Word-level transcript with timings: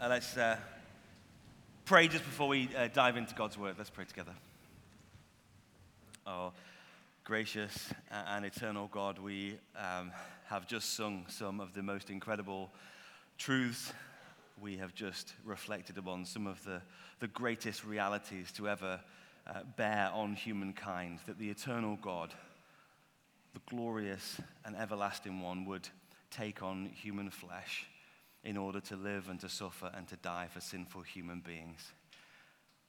Uh, 0.00 0.06
let's 0.08 0.36
uh, 0.36 0.56
pray 1.84 2.06
just 2.06 2.24
before 2.24 2.46
we 2.46 2.68
uh, 2.76 2.86
dive 2.94 3.16
into 3.16 3.34
God's 3.34 3.58
word. 3.58 3.74
Let's 3.76 3.90
pray 3.90 4.04
together. 4.04 4.30
Oh, 6.24 6.52
gracious 7.24 7.92
and 8.08 8.44
eternal 8.44 8.88
God, 8.92 9.18
we 9.18 9.56
um, 9.76 10.12
have 10.46 10.68
just 10.68 10.94
sung 10.94 11.26
some 11.28 11.58
of 11.58 11.74
the 11.74 11.82
most 11.82 12.10
incredible 12.10 12.70
truths. 13.38 13.92
We 14.60 14.76
have 14.76 14.94
just 14.94 15.32
reflected 15.44 15.98
upon 15.98 16.24
some 16.26 16.46
of 16.46 16.62
the, 16.62 16.80
the 17.18 17.26
greatest 17.26 17.84
realities 17.84 18.52
to 18.52 18.68
ever 18.68 19.00
uh, 19.48 19.62
bear 19.76 20.12
on 20.14 20.36
humankind 20.36 21.18
that 21.26 21.40
the 21.40 21.50
eternal 21.50 21.98
God, 22.00 22.32
the 23.52 23.60
glorious 23.68 24.40
and 24.64 24.76
everlasting 24.76 25.40
one, 25.40 25.64
would 25.64 25.88
take 26.30 26.62
on 26.62 26.88
human 26.94 27.30
flesh 27.30 27.88
in 28.48 28.56
order 28.56 28.80
to 28.80 28.96
live 28.96 29.28
and 29.28 29.38
to 29.38 29.48
suffer 29.48 29.90
and 29.94 30.08
to 30.08 30.16
die 30.16 30.48
for 30.50 30.58
sinful 30.58 31.02
human 31.02 31.40
beings. 31.40 31.92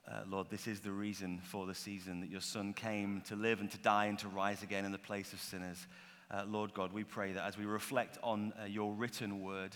Uh, 0.09 0.21
Lord, 0.25 0.47
this 0.49 0.67
is 0.67 0.79
the 0.79 0.91
reason 0.91 1.41
for 1.43 1.67
the 1.67 1.75
season 1.75 2.21
that 2.21 2.29
your 2.29 2.39
Son 2.39 2.71
came 2.73 3.21
to 3.27 3.35
live 3.35 3.59
and 3.59 3.70
to 3.71 3.77
die 3.79 4.05
and 4.05 4.17
to 4.20 4.29
rise 4.29 4.63
again 4.63 4.85
in 4.85 4.93
the 4.93 4.98
place 4.98 5.34
of 5.34 5.41
sinners. 5.41 5.85
Uh, 6.31 6.45
Lord 6.48 6.73
God, 6.73 6.93
we 6.93 7.03
pray 7.03 7.34
that 7.34 7.45
as 7.45 7.57
we 7.57 7.65
reflect 7.65 8.17
on 8.23 8.53
uh, 8.53 8.67
your 8.67 8.93
written 8.93 9.43
word, 9.43 9.75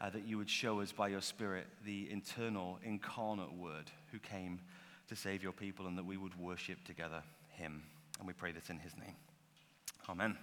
uh, 0.00 0.08
that 0.08 0.24
you 0.24 0.38
would 0.38 0.48
show 0.48 0.80
us 0.80 0.92
by 0.92 1.08
your 1.08 1.20
Spirit 1.20 1.66
the 1.84 2.08
internal, 2.12 2.78
incarnate 2.84 3.54
word 3.54 3.90
who 4.12 4.20
came 4.20 4.60
to 5.08 5.16
save 5.16 5.42
your 5.42 5.52
people 5.52 5.88
and 5.88 5.98
that 5.98 6.06
we 6.06 6.16
would 6.16 6.38
worship 6.38 6.78
together 6.84 7.24
him. 7.48 7.82
And 8.20 8.28
we 8.28 8.34
pray 8.34 8.52
this 8.52 8.70
in 8.70 8.78
his 8.78 8.96
name. 8.96 9.16
Amen. 10.08 10.38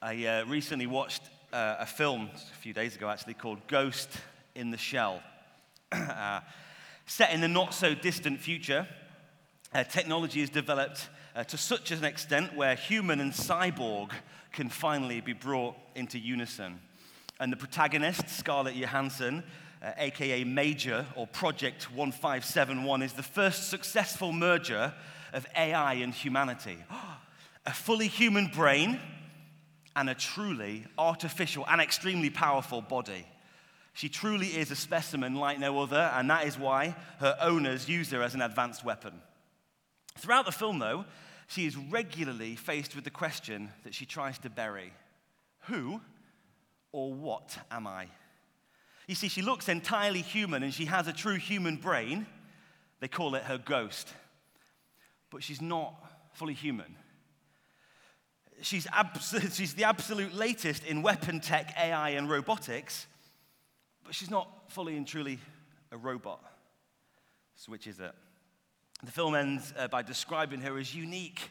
I 0.00 0.26
uh, 0.26 0.44
recently 0.44 0.86
watched 0.86 1.22
uh, 1.54 1.76
a 1.78 1.86
film 1.86 2.28
a 2.34 2.56
few 2.56 2.72
days 2.72 2.96
ago, 2.96 3.08
actually, 3.08 3.34
called 3.34 3.64
Ghost 3.68 4.08
in 4.56 4.72
the 4.72 4.76
Shell. 4.76 5.22
uh, 5.92 6.40
set 7.06 7.32
in 7.32 7.40
the 7.40 7.48
not 7.48 7.72
so 7.72 7.94
distant 7.94 8.40
future, 8.40 8.88
uh, 9.72 9.84
technology 9.84 10.40
has 10.40 10.50
developed 10.50 11.08
uh, 11.36 11.44
to 11.44 11.56
such 11.56 11.92
an 11.92 12.04
extent 12.04 12.56
where 12.56 12.74
human 12.74 13.20
and 13.20 13.32
cyborg 13.32 14.10
can 14.50 14.68
finally 14.68 15.20
be 15.20 15.32
brought 15.32 15.76
into 15.94 16.18
unison. 16.18 16.80
And 17.38 17.52
the 17.52 17.56
protagonist, 17.56 18.28
Scarlett 18.28 18.74
Johansson, 18.74 19.44
aka 19.96 20.42
uh, 20.42 20.46
Major 20.46 21.06
or 21.14 21.28
Project 21.28 21.84
1571, 21.94 23.02
is 23.02 23.12
the 23.12 23.22
first 23.22 23.70
successful 23.70 24.32
merger 24.32 24.92
of 25.32 25.46
AI 25.56 25.94
and 25.94 26.12
humanity. 26.12 26.78
a 27.66 27.72
fully 27.72 28.08
human 28.08 28.48
brain 28.48 28.98
and 29.96 30.10
a 30.10 30.14
truly 30.14 30.84
artificial 30.98 31.64
and 31.68 31.80
extremely 31.80 32.30
powerful 32.30 32.80
body. 32.80 33.26
She 33.92 34.08
truly 34.08 34.48
is 34.48 34.70
a 34.70 34.76
specimen 34.76 35.34
like 35.34 35.60
no 35.60 35.80
other, 35.80 36.10
and 36.14 36.28
that 36.28 36.46
is 36.46 36.58
why 36.58 36.96
her 37.20 37.36
owners 37.40 37.88
use 37.88 38.10
her 38.10 38.22
as 38.22 38.34
an 38.34 38.42
advanced 38.42 38.84
weapon. 38.84 39.12
Throughout 40.18 40.46
the 40.46 40.52
film, 40.52 40.80
though, 40.80 41.04
she 41.46 41.66
is 41.66 41.76
regularly 41.76 42.56
faced 42.56 42.96
with 42.96 43.04
the 43.04 43.10
question 43.10 43.70
that 43.84 43.94
she 43.94 44.06
tries 44.06 44.38
to 44.40 44.50
bury 44.50 44.92
Who 45.66 46.00
or 46.90 47.12
what 47.12 47.56
am 47.70 47.86
I? 47.86 48.08
You 49.06 49.14
see, 49.14 49.28
she 49.28 49.42
looks 49.42 49.68
entirely 49.68 50.22
human 50.22 50.62
and 50.62 50.72
she 50.72 50.86
has 50.86 51.06
a 51.06 51.12
true 51.12 51.36
human 51.36 51.76
brain. 51.76 52.26
They 53.00 53.08
call 53.08 53.34
it 53.34 53.42
her 53.44 53.58
ghost. 53.58 54.12
But 55.30 55.42
she's 55.42 55.60
not 55.60 55.94
fully 56.32 56.54
human 56.54 56.96
she's, 58.60 58.86
abs- 58.92 59.34
she's 59.54 59.74
the 59.74 59.84
absolute 59.84 60.34
latest 60.34 60.84
in 60.84 61.02
weapon 61.02 61.40
tech, 61.40 61.74
AI, 61.78 62.10
and 62.10 62.28
robotics, 62.28 63.06
but 64.04 64.14
she's 64.14 64.30
not 64.30 64.48
fully 64.68 64.96
and 64.96 65.06
truly 65.06 65.38
a 65.92 65.96
robot. 65.96 66.40
Is 67.56 68.00
it? 68.00 68.12
The 69.04 69.12
film 69.12 69.34
ends 69.34 69.72
uh, 69.76 69.88
by 69.88 70.02
describing 70.02 70.60
her 70.60 70.78
as 70.78 70.94
unique, 70.94 71.50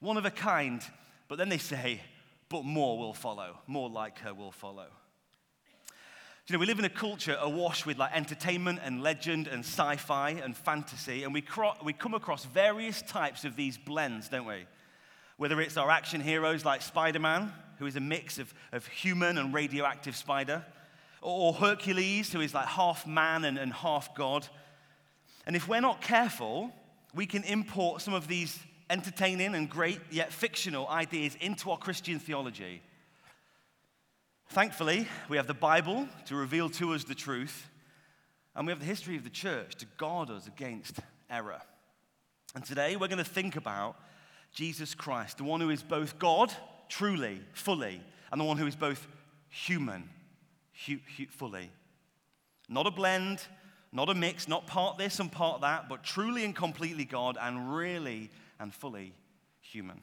one 0.00 0.16
of 0.16 0.24
a 0.24 0.30
kind, 0.30 0.82
but 1.28 1.36
then 1.38 1.48
they 1.48 1.58
say, 1.58 2.00
but 2.48 2.64
more 2.64 2.98
will 2.98 3.14
follow. 3.14 3.58
More 3.66 3.88
like 3.88 4.18
her 4.20 4.32
will 4.32 4.52
follow. 4.52 4.86
You 6.46 6.52
know, 6.52 6.60
we 6.60 6.66
live 6.66 6.78
in 6.78 6.84
a 6.84 6.88
culture 6.88 7.36
awash 7.40 7.84
with 7.84 7.98
like 7.98 8.14
entertainment 8.14 8.78
and 8.84 9.02
legend 9.02 9.48
and 9.48 9.64
sci-fi 9.64 10.30
and 10.30 10.56
fantasy, 10.56 11.24
and 11.24 11.34
we, 11.34 11.40
cro- 11.40 11.74
we 11.82 11.92
come 11.92 12.14
across 12.14 12.44
various 12.44 13.02
types 13.02 13.44
of 13.44 13.56
these 13.56 13.76
blends, 13.76 14.28
don't 14.28 14.46
we? 14.46 14.66
Whether 15.36 15.60
it's 15.60 15.76
our 15.76 15.90
action 15.90 16.20
heroes 16.20 16.64
like 16.64 16.82
Spider 16.82 17.18
Man, 17.18 17.52
who 17.78 17.86
is 17.86 17.96
a 17.96 18.00
mix 18.00 18.38
of, 18.38 18.52
of 18.72 18.86
human 18.86 19.38
and 19.38 19.52
radioactive 19.52 20.16
spider, 20.16 20.64
or 21.20 21.52
Hercules, 21.52 22.32
who 22.32 22.40
is 22.40 22.54
like 22.54 22.66
half 22.66 23.06
man 23.06 23.44
and, 23.44 23.58
and 23.58 23.72
half 23.72 24.14
God. 24.14 24.46
And 25.46 25.56
if 25.56 25.68
we're 25.68 25.80
not 25.80 26.00
careful, 26.00 26.72
we 27.14 27.26
can 27.26 27.44
import 27.44 28.02
some 28.02 28.14
of 28.14 28.28
these 28.28 28.58
entertaining 28.88 29.54
and 29.54 29.68
great 29.68 30.00
yet 30.10 30.32
fictional 30.32 30.88
ideas 30.88 31.36
into 31.40 31.70
our 31.70 31.78
Christian 31.78 32.18
theology. 32.18 32.82
Thankfully, 34.48 35.08
we 35.28 35.36
have 35.36 35.48
the 35.48 35.54
Bible 35.54 36.08
to 36.26 36.36
reveal 36.36 36.70
to 36.70 36.94
us 36.94 37.04
the 37.04 37.14
truth, 37.14 37.68
and 38.54 38.66
we 38.66 38.70
have 38.70 38.80
the 38.80 38.86
history 38.86 39.16
of 39.16 39.24
the 39.24 39.30
church 39.30 39.74
to 39.76 39.86
guard 39.96 40.30
us 40.30 40.46
against 40.46 41.00
error. 41.28 41.60
And 42.54 42.64
today 42.64 42.96
we're 42.96 43.08
going 43.08 43.18
to 43.18 43.24
think 43.24 43.56
about 43.56 43.96
Jesus 44.56 44.94
Christ, 44.94 45.36
the 45.36 45.44
one 45.44 45.60
who 45.60 45.68
is 45.68 45.82
both 45.82 46.18
God, 46.18 46.50
truly, 46.88 47.42
fully, 47.52 48.00
and 48.32 48.40
the 48.40 48.44
one 48.44 48.56
who 48.56 48.66
is 48.66 48.74
both 48.74 49.06
human, 49.50 50.08
hu- 50.86 50.98
hu- 51.18 51.26
fully. 51.26 51.70
Not 52.66 52.86
a 52.86 52.90
blend, 52.90 53.42
not 53.92 54.08
a 54.08 54.14
mix, 54.14 54.48
not 54.48 54.66
part 54.66 54.96
this 54.96 55.20
and 55.20 55.30
part 55.30 55.60
that, 55.60 55.90
but 55.90 56.02
truly 56.02 56.42
and 56.42 56.56
completely 56.56 57.04
God 57.04 57.36
and 57.38 57.76
really 57.76 58.30
and 58.58 58.72
fully 58.72 59.12
human. 59.60 60.00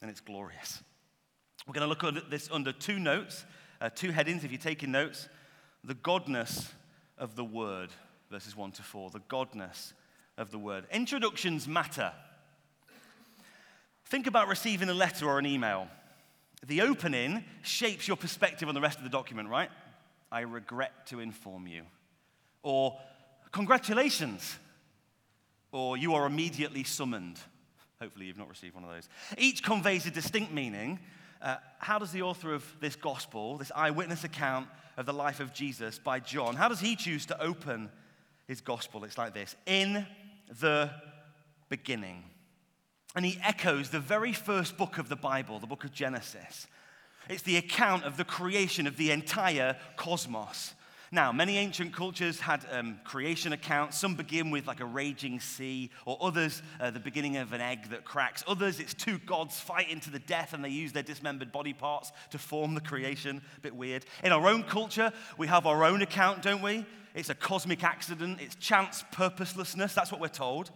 And 0.00 0.10
it's 0.10 0.20
glorious. 0.20 0.82
We're 1.66 1.74
going 1.74 1.84
to 1.84 1.88
look 1.88 2.02
at 2.02 2.30
this 2.30 2.48
under 2.50 2.72
two 2.72 2.98
notes, 2.98 3.44
uh, 3.82 3.90
two 3.94 4.10
headings 4.10 4.42
if 4.42 4.50
you're 4.50 4.58
taking 4.58 4.90
notes. 4.90 5.28
The 5.84 5.94
godness 5.94 6.70
of 7.18 7.36
the 7.36 7.44
word, 7.44 7.90
verses 8.30 8.56
1 8.56 8.72
to 8.72 8.82
4. 8.82 9.10
The 9.10 9.20
godness 9.20 9.92
of 10.38 10.50
the 10.50 10.58
word. 10.58 10.86
Introductions 10.90 11.68
matter. 11.68 12.12
Think 14.12 14.26
about 14.26 14.48
receiving 14.48 14.90
a 14.90 14.94
letter 14.94 15.26
or 15.26 15.38
an 15.38 15.46
email. 15.46 15.88
The 16.66 16.82
opening 16.82 17.44
shapes 17.62 18.06
your 18.06 18.18
perspective 18.18 18.68
on 18.68 18.74
the 18.74 18.80
rest 18.82 18.98
of 18.98 19.04
the 19.04 19.08
document, 19.08 19.48
right? 19.48 19.70
I 20.30 20.40
regret 20.40 21.06
to 21.06 21.20
inform 21.20 21.66
you. 21.66 21.84
Or, 22.62 22.98
congratulations. 23.52 24.58
Or, 25.72 25.96
you 25.96 26.14
are 26.14 26.26
immediately 26.26 26.84
summoned. 26.84 27.38
Hopefully, 28.02 28.26
you've 28.26 28.36
not 28.36 28.50
received 28.50 28.74
one 28.74 28.84
of 28.84 28.90
those. 28.90 29.08
Each 29.38 29.62
conveys 29.62 30.04
a 30.04 30.10
distinct 30.10 30.52
meaning. 30.52 30.98
Uh, 31.40 31.56
how 31.78 31.98
does 31.98 32.12
the 32.12 32.20
author 32.20 32.52
of 32.52 32.66
this 32.80 32.96
gospel, 32.96 33.56
this 33.56 33.72
eyewitness 33.74 34.24
account 34.24 34.68
of 34.98 35.06
the 35.06 35.14
life 35.14 35.40
of 35.40 35.54
Jesus 35.54 35.98
by 35.98 36.20
John, 36.20 36.54
how 36.54 36.68
does 36.68 36.80
he 36.80 36.96
choose 36.96 37.24
to 37.24 37.42
open 37.42 37.88
his 38.46 38.60
gospel? 38.60 39.04
It's 39.04 39.16
like 39.16 39.32
this 39.32 39.56
In 39.64 40.06
the 40.60 40.90
beginning. 41.70 42.24
And 43.14 43.24
he 43.24 43.38
echoes 43.42 43.90
the 43.90 44.00
very 44.00 44.32
first 44.32 44.76
book 44.76 44.98
of 44.98 45.08
the 45.08 45.16
Bible, 45.16 45.58
the 45.58 45.66
book 45.66 45.84
of 45.84 45.92
Genesis. 45.92 46.66
It's 47.28 47.42
the 47.42 47.56
account 47.56 48.04
of 48.04 48.16
the 48.16 48.24
creation 48.24 48.86
of 48.86 48.96
the 48.96 49.10
entire 49.10 49.76
cosmos. 49.96 50.74
Now, 51.14 51.30
many 51.30 51.58
ancient 51.58 51.92
cultures 51.92 52.40
had 52.40 52.64
um, 52.72 52.98
creation 53.04 53.52
accounts. 53.52 53.98
Some 53.98 54.14
begin 54.14 54.50
with 54.50 54.66
like 54.66 54.80
a 54.80 54.86
raging 54.86 55.40
sea, 55.40 55.90
or 56.06 56.16
others, 56.22 56.62
uh, 56.80 56.90
the 56.90 57.00
beginning 57.00 57.36
of 57.36 57.52
an 57.52 57.60
egg 57.60 57.90
that 57.90 58.04
cracks. 58.04 58.42
Others, 58.46 58.80
it's 58.80 58.94
two 58.94 59.18
gods 59.18 59.60
fighting 59.60 60.00
to 60.00 60.10
the 60.10 60.18
death 60.20 60.54
and 60.54 60.64
they 60.64 60.70
use 60.70 60.92
their 60.92 61.02
dismembered 61.02 61.52
body 61.52 61.74
parts 61.74 62.12
to 62.30 62.38
form 62.38 62.72
the 62.74 62.80
creation. 62.80 63.42
A 63.58 63.60
bit 63.60 63.76
weird. 63.76 64.06
In 64.24 64.32
our 64.32 64.48
own 64.48 64.62
culture, 64.62 65.12
we 65.36 65.48
have 65.48 65.66
our 65.66 65.84
own 65.84 66.00
account, 66.00 66.40
don't 66.40 66.62
we? 66.62 66.86
It's 67.14 67.28
a 67.28 67.34
cosmic 67.34 67.84
accident, 67.84 68.38
it's 68.40 68.54
chance 68.54 69.04
purposelessness. 69.12 69.92
That's 69.92 70.10
what 70.10 70.20
we're 70.20 70.28
told. 70.28 70.70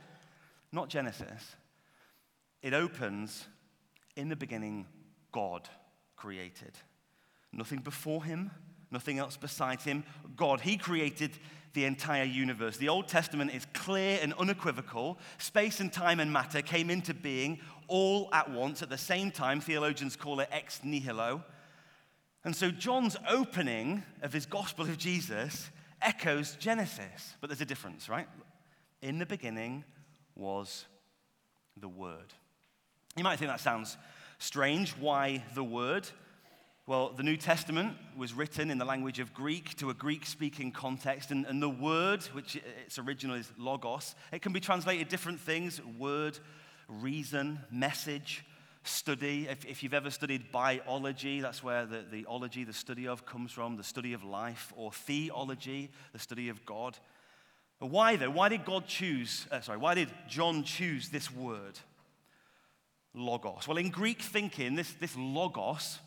Not 0.71 0.91
Genesis. 0.91 1.57
It 2.67 2.75
opens 2.75 3.47
in 4.17 4.29
the 4.29 4.35
beginning, 4.35 4.87
God 5.31 5.69
created. 6.17 6.73
Nothing 7.53 7.79
before 7.79 8.25
him, 8.25 8.51
nothing 8.91 9.21
else 9.21 9.37
besides 9.37 9.85
him. 9.85 10.03
God, 10.35 10.63
he 10.63 10.77
created 10.77 11.31
the 11.75 11.85
entire 11.85 12.25
universe. 12.25 12.77
The 12.77 12.89
Old 12.89 13.07
Testament 13.07 13.55
is 13.55 13.69
clear 13.73 14.19
and 14.21 14.35
unequivocal. 14.35 15.17
Space 15.39 15.79
and 15.79 15.93
time 15.93 16.19
and 16.19 16.33
matter 16.33 16.61
came 16.61 16.91
into 16.91 17.15
being 17.15 17.61
all 17.87 18.29
at 18.33 18.51
once 18.51 18.83
at 18.83 18.91
the 18.91 18.99
same 18.99 19.31
time. 19.31 19.61
Theologians 19.61 20.17
call 20.17 20.41
it 20.41 20.49
ex 20.51 20.81
nihilo. 20.83 21.45
And 22.43 22.57
so 22.57 22.73
John's 22.73 23.17
opening 23.29 24.03
of 24.23 24.33
his 24.33 24.45
gospel 24.45 24.87
of 24.87 24.99
Jesus 24.99 25.71
echoes 26.03 26.57
Genesis, 26.57 27.37
but 27.41 27.49
there's 27.49 27.61
a 27.61 27.65
difference, 27.65 28.09
right? 28.09 28.27
In 29.03 29.21
the 29.21 29.27
beginning 29.27 29.85
was 30.35 30.87
the 31.77 31.89
Word. 31.89 32.35
You 33.17 33.25
might 33.25 33.39
think 33.39 33.51
that 33.51 33.61
sounds 33.61 33.97
strange. 34.39 34.91
Why 34.91 35.43
the 35.55 35.65
word? 35.65 36.07
Well, 36.87 37.15
the 37.17 37.23
New 37.23 37.39
Testament 37.39 37.95
was 38.15 38.35
written 38.35 38.71
in 38.71 38.77
the 38.77 38.85
language 38.85 39.21
of 39.21 39.33
Greek 39.33 39.75
to 39.77 39.89
a 39.89 39.95
Greek 39.95 40.27
speaking 40.27 40.71
context, 40.71 41.31
and, 41.31 41.47
and 41.47 41.63
the 41.63 41.69
word, 41.71 42.23
which 42.35 42.57
its 42.85 42.99
original 42.99 43.35
is 43.35 43.51
logos, 43.57 44.15
it 44.33 44.43
can 44.43 44.53
be 44.53 44.61
translated 44.61 45.09
different 45.09 45.41
things 45.41 45.81
word, 45.99 46.39
reason, 46.89 47.59
message, 47.73 48.45
study. 48.85 49.49
If, 49.49 49.65
if 49.65 49.83
you've 49.83 49.95
ever 49.95 50.11
studied 50.11 50.53
biology, 50.53 51.41
that's 51.41 51.63
where 51.63 51.87
the, 51.87 52.05
the 52.09 52.27
ology, 52.27 52.65
the 52.65 52.75
study 52.75 53.09
of, 53.09 53.25
comes 53.25 53.51
from, 53.51 53.79
the 53.79 53.83
study 53.83 54.13
of 54.13 54.25
life, 54.25 54.75
or 54.77 54.93
theology, 54.93 55.91
the 56.13 56.19
study 56.19 56.51
of 56.51 56.67
God. 56.67 56.99
Why, 57.79 58.17
though? 58.17 58.31
Why 58.31 58.51
did 58.51 58.67
God 58.67 58.87
choose, 58.87 59.47
uh, 59.51 59.63
sorry, 59.63 59.79
why 59.79 59.95
did 59.95 60.11
John 60.29 60.65
choose 60.65 61.09
this 61.09 61.33
word? 61.33 61.79
Logos. 63.17 63.67
Well, 63.67 63.79
in 63.79 63.91
Greek 63.91 64.21
thinking, 64.21 64.77
this, 64.77 64.93
this 64.95 65.17
logos, 65.17 65.99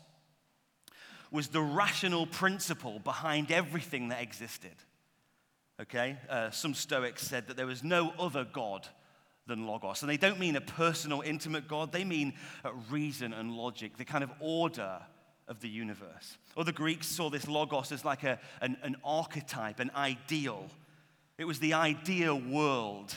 was 1.30 1.48
the 1.48 1.60
rational 1.60 2.26
principle 2.26 3.00
behind 3.00 3.50
everything 3.50 4.08
that 4.08 4.22
existed. 4.22 4.74
Okay? 5.80 6.16
Uh, 6.28 6.50
some 6.50 6.74
Stoics 6.74 7.22
said 7.22 7.48
that 7.48 7.56
there 7.56 7.66
was 7.66 7.84
no 7.84 8.12
other 8.18 8.44
God 8.44 8.88
than 9.46 9.66
Logos. 9.66 10.02
And 10.02 10.10
they 10.10 10.16
don't 10.16 10.38
mean 10.38 10.56
a 10.56 10.60
personal, 10.60 11.22
intimate 11.22 11.68
God, 11.68 11.92
they 11.92 12.04
mean 12.04 12.34
uh, 12.64 12.72
reason 12.90 13.32
and 13.32 13.52
logic, 13.52 13.96
the 13.96 14.04
kind 14.04 14.24
of 14.24 14.30
order 14.40 15.00
of 15.48 15.60
the 15.60 15.68
universe. 15.68 16.38
Other 16.56 16.72
Greeks 16.72 17.08
saw 17.08 17.28
this 17.28 17.48
Logos 17.48 17.90
as 17.90 18.04
like 18.04 18.22
a, 18.22 18.38
an, 18.60 18.76
an 18.82 18.96
archetype, 19.04 19.80
an 19.80 19.90
ideal. 19.96 20.68
It 21.38 21.44
was 21.44 21.58
the 21.58 21.74
ideal 21.74 22.40
world 22.40 23.16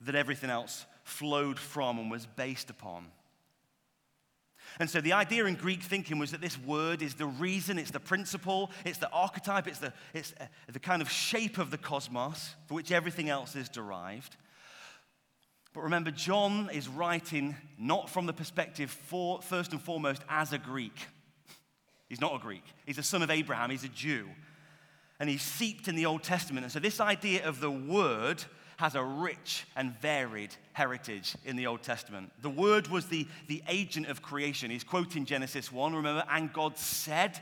that 0.00 0.14
everything 0.14 0.50
else 0.50 0.86
flowed 1.08 1.58
from 1.58 1.98
and 1.98 2.10
was 2.10 2.26
based 2.26 2.70
upon. 2.70 3.06
And 4.78 4.88
so 4.88 5.00
the 5.00 5.14
idea 5.14 5.46
in 5.46 5.54
Greek 5.54 5.82
thinking 5.82 6.18
was 6.18 6.30
that 6.30 6.40
this 6.40 6.58
word 6.58 7.02
is 7.02 7.14
the 7.14 7.26
reason, 7.26 7.78
it's 7.78 7.90
the 7.90 8.00
principle, 8.00 8.70
it's 8.84 8.98
the 8.98 9.10
archetype, 9.10 9.66
it's 9.66 9.78
the, 9.78 9.92
it's 10.14 10.34
uh, 10.40 10.44
the 10.70 10.78
kind 10.78 11.00
of 11.02 11.10
shape 11.10 11.58
of 11.58 11.70
the 11.70 11.78
cosmos 11.78 12.54
for 12.66 12.74
which 12.74 12.92
everything 12.92 13.28
else 13.28 13.56
is 13.56 13.68
derived. 13.68 14.36
But 15.72 15.82
remember, 15.82 16.10
John 16.10 16.70
is 16.72 16.88
writing 16.88 17.56
not 17.78 18.10
from 18.10 18.26
the 18.26 18.32
perspective, 18.32 18.90
for, 18.90 19.40
first 19.42 19.72
and 19.72 19.80
foremost, 19.80 20.22
as 20.28 20.52
a 20.52 20.58
Greek. 20.58 21.06
He's 22.08 22.20
not 22.20 22.34
a 22.34 22.38
Greek. 22.38 22.64
He's 22.86 22.98
a 22.98 23.02
son 23.02 23.22
of 23.22 23.30
Abraham. 23.30 23.70
He's 23.70 23.84
a 23.84 23.88
Jew. 23.88 24.28
And 25.20 25.28
he's 25.28 25.42
seeped 25.42 25.88
in 25.88 25.94
the 25.94 26.06
Old 26.06 26.22
Testament. 26.22 26.64
And 26.64 26.72
so, 26.72 26.78
this 26.78 27.00
idea 27.00 27.46
of 27.46 27.60
the 27.60 27.70
Word 27.70 28.44
has 28.78 28.94
a 28.94 29.02
rich 29.02 29.66
and 29.74 29.92
varied 30.00 30.54
heritage 30.72 31.34
in 31.44 31.56
the 31.56 31.66
Old 31.66 31.82
Testament. 31.82 32.30
The 32.42 32.48
Word 32.48 32.86
was 32.86 33.06
the, 33.06 33.26
the 33.48 33.62
agent 33.68 34.06
of 34.06 34.22
creation. 34.22 34.70
He's 34.70 34.84
quoting 34.84 35.24
Genesis 35.24 35.72
1, 35.72 35.96
remember? 35.96 36.24
And 36.30 36.52
God 36.52 36.78
said, 36.78 37.40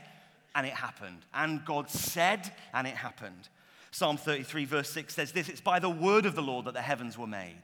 and 0.55 0.65
it 0.65 0.73
happened. 0.73 1.19
And 1.35 1.63
God 1.63 1.91
said, 1.91 2.51
and 2.73 2.87
it 2.87 2.95
happened. 2.95 3.49
Psalm 3.91 4.17
33, 4.17 4.65
verse 4.65 4.89
6 4.89 5.13
says 5.13 5.31
this 5.31 5.47
It's 5.47 5.61
by 5.61 5.77
the 5.77 5.89
word 5.89 6.25
of 6.25 6.35
the 6.35 6.41
Lord 6.41 6.65
that 6.65 6.73
the 6.73 6.81
heavens 6.81 7.19
were 7.19 7.27
made. 7.27 7.61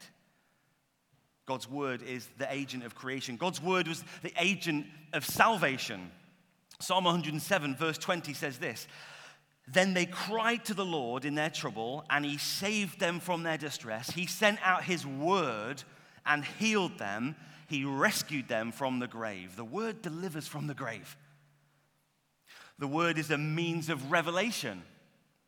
God's 1.48 1.68
word 1.68 2.04
is 2.04 2.28
the 2.38 2.54
agent 2.54 2.86
of 2.86 2.94
creation. 2.94 3.38
God's 3.38 3.62
word 3.62 3.88
was 3.88 4.04
the 4.22 4.34
agent 4.40 4.86
of 5.14 5.26
salvation. 5.26 6.12
Psalm 6.80 7.06
107, 7.06 7.76
verse 7.76 7.98
20 7.98 8.34
says 8.34 8.60
this 8.60 8.88
then 9.68 9.94
they 9.94 10.06
cried 10.06 10.66
to 10.66 10.74
the 10.74 10.86
Lord 10.86 11.24
in 11.24 11.36
their 11.36 11.50
trouble, 11.50 12.04
and 12.10 12.26
he 12.26 12.38
saved 12.38 13.00
them 13.00 13.20
from 13.20 13.44
their 13.44 13.58
distress. 13.58 14.10
He 14.10 14.26
sent 14.26 14.60
out 14.62 14.84
his 14.84 15.06
word 15.06 15.84
and 16.26 16.44
healed 16.44 16.98
them. 16.98 17.36
He 17.68 17.86
rescued 17.86 18.50
them 18.50 18.72
from 18.72 19.00
the 19.00 19.08
grave. 19.08 19.56
The 19.56 19.64
word 19.64 20.02
delivers 20.02 20.48
from 20.48 20.68
the 20.68 20.74
grave. 20.74 21.16
The 22.78 22.88
word 22.88 23.18
is 23.18 23.32
a 23.32 23.38
means 23.38 23.90
of 23.90 24.12
revelation. 24.12 24.84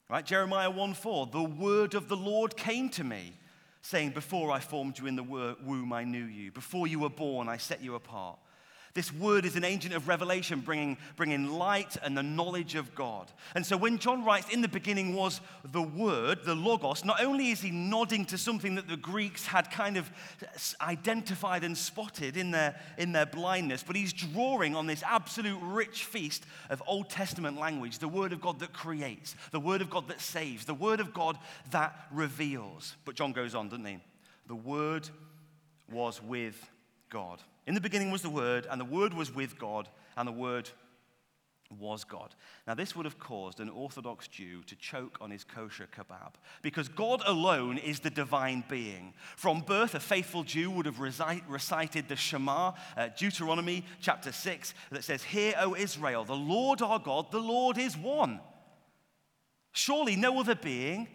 Right? 0.09 0.25
Jeremiah 0.25 0.69
1 0.69 0.93
4, 0.93 1.27
the 1.27 1.43
word 1.43 1.95
of 1.95 2.07
the 2.07 2.15
Lord 2.15 2.55
came 2.55 2.89
to 2.89 3.03
me, 3.03 3.33
saying, 3.81 4.11
Before 4.11 4.51
I 4.51 4.59
formed 4.59 4.99
you 4.99 5.07
in 5.07 5.15
the 5.15 5.23
womb, 5.23 5.91
I 5.91 6.03
knew 6.03 6.23
you. 6.23 6.51
Before 6.51 6.87
you 6.87 6.99
were 6.99 7.09
born, 7.09 7.49
I 7.49 7.57
set 7.57 7.83
you 7.83 7.95
apart. 7.95 8.39
This 8.95 9.13
word 9.13 9.43
is 9.43 9.57
an 9.57 9.65
agent 9.65 9.93
of 9.93 10.07
revelation, 10.07 10.61
bringing, 10.61 10.97
bringing 11.17 11.51
light 11.51 11.97
and 12.01 12.17
the 12.17 12.23
knowledge 12.23 12.75
of 12.75 12.95
God. 12.95 13.29
And 13.53 13.65
so 13.65 13.75
when 13.75 13.97
John 13.97 14.23
writes, 14.23 14.47
in 14.49 14.61
the 14.61 14.69
beginning 14.69 15.13
was 15.13 15.41
the 15.69 15.81
word, 15.81 16.45
the 16.45 16.55
logos, 16.55 17.03
not 17.03 17.21
only 17.21 17.51
is 17.51 17.59
he 17.59 17.71
nodding 17.71 18.23
to 18.27 18.37
something 18.37 18.75
that 18.75 18.87
the 18.87 18.95
Greeks 18.95 19.45
had 19.45 19.69
kind 19.69 19.97
of 19.97 20.09
identified 20.79 21.65
and 21.65 21.77
spotted 21.77 22.37
in 22.37 22.51
their, 22.51 22.79
in 22.97 23.11
their 23.11 23.25
blindness, 23.25 23.83
but 23.83 23.97
he's 23.97 24.13
drawing 24.13 24.77
on 24.77 24.87
this 24.87 25.03
absolute 25.03 25.59
rich 25.61 26.05
feast 26.05 26.45
of 26.69 26.81
Old 26.87 27.09
Testament 27.09 27.59
language, 27.59 27.99
the 27.99 28.07
word 28.07 28.31
of 28.31 28.39
God 28.39 28.59
that 28.61 28.71
creates, 28.71 29.35
the 29.51 29.59
word 29.59 29.81
of 29.81 29.89
God 29.89 30.07
that 30.07 30.21
saves, 30.21 30.63
the 30.63 30.73
word 30.73 31.01
of 31.01 31.13
God 31.13 31.37
that 31.71 31.93
reveals. 32.13 32.95
But 33.03 33.15
John 33.15 33.33
goes 33.33 33.55
on, 33.55 33.67
doesn't 33.67 33.85
he? 33.85 33.99
The 34.47 34.55
word 34.55 35.09
was 35.91 36.23
with 36.23 36.71
God. 37.09 37.41
In 37.67 37.73
the 37.73 37.81
beginning 37.81 38.11
was 38.11 38.21
the 38.21 38.29
Word, 38.29 38.67
and 38.69 38.79
the 38.79 38.85
Word 38.85 39.13
was 39.13 39.33
with 39.33 39.57
God, 39.57 39.89
and 40.15 40.27
the 40.27 40.31
Word 40.31 40.69
was 41.79 42.03
God. 42.03 42.35
Now, 42.67 42.75
this 42.75 42.95
would 42.95 43.05
have 43.05 43.19
caused 43.19 43.59
an 43.59 43.69
Orthodox 43.69 44.27
Jew 44.27 44.61
to 44.63 44.75
choke 44.75 45.17
on 45.19 45.31
his 45.31 45.43
kosher 45.43 45.87
kebab 45.87 46.33
because 46.61 46.87
God 46.87 47.23
alone 47.25 47.77
is 47.77 47.99
the 47.99 48.09
divine 48.09 48.63
being. 48.69 49.13
From 49.35 49.61
birth, 49.61 49.95
a 49.95 49.99
faithful 49.99 50.43
Jew 50.43 50.69
would 50.71 50.85
have 50.85 50.99
recited 50.99 52.07
the 52.07 52.15
Shema, 52.15 52.73
uh, 52.95 53.09
Deuteronomy 53.17 53.83
chapter 53.99 54.31
6, 54.31 54.73
that 54.91 55.03
says, 55.03 55.23
Hear, 55.23 55.55
O 55.59 55.75
Israel, 55.75 56.23
the 56.23 56.35
Lord 56.35 56.81
our 56.81 56.99
God, 56.99 57.31
the 57.31 57.39
Lord 57.39 57.77
is 57.77 57.97
one. 57.97 58.39
Surely 59.71 60.15
no 60.15 60.39
other 60.39 60.55
being 60.55 61.07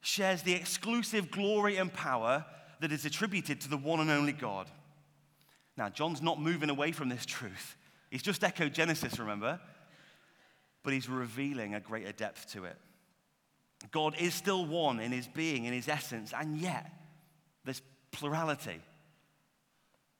shares 0.00 0.42
the 0.42 0.54
exclusive 0.54 1.30
glory 1.30 1.76
and 1.76 1.92
power 1.92 2.44
that 2.80 2.92
is 2.92 3.04
attributed 3.04 3.60
to 3.60 3.68
the 3.68 3.76
one 3.76 4.00
and 4.00 4.10
only 4.10 4.32
God. 4.32 4.68
Now, 5.76 5.88
John's 5.88 6.22
not 6.22 6.40
moving 6.40 6.70
away 6.70 6.92
from 6.92 7.08
this 7.08 7.26
truth. 7.26 7.76
He's 8.10 8.22
just 8.22 8.44
echoed 8.44 8.74
Genesis, 8.74 9.18
remember? 9.18 9.58
But 10.82 10.92
he's 10.92 11.08
revealing 11.08 11.74
a 11.74 11.80
greater 11.80 12.12
depth 12.12 12.52
to 12.52 12.64
it. 12.64 12.76
God 13.90 14.14
is 14.18 14.34
still 14.34 14.64
one 14.64 15.00
in 15.00 15.12
his 15.12 15.26
being, 15.26 15.64
in 15.64 15.72
his 15.72 15.88
essence, 15.88 16.32
and 16.32 16.56
yet 16.56 16.90
there's 17.64 17.82
plurality. 18.12 18.80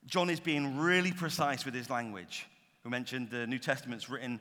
John 0.06 0.28
is 0.28 0.40
being 0.40 0.78
really 0.78 1.12
precise 1.12 1.64
with 1.64 1.74
his 1.74 1.88
language. 1.88 2.46
We 2.84 2.90
mentioned 2.90 3.30
the 3.30 3.46
New 3.46 3.58
Testament's 3.58 4.10
written 4.10 4.40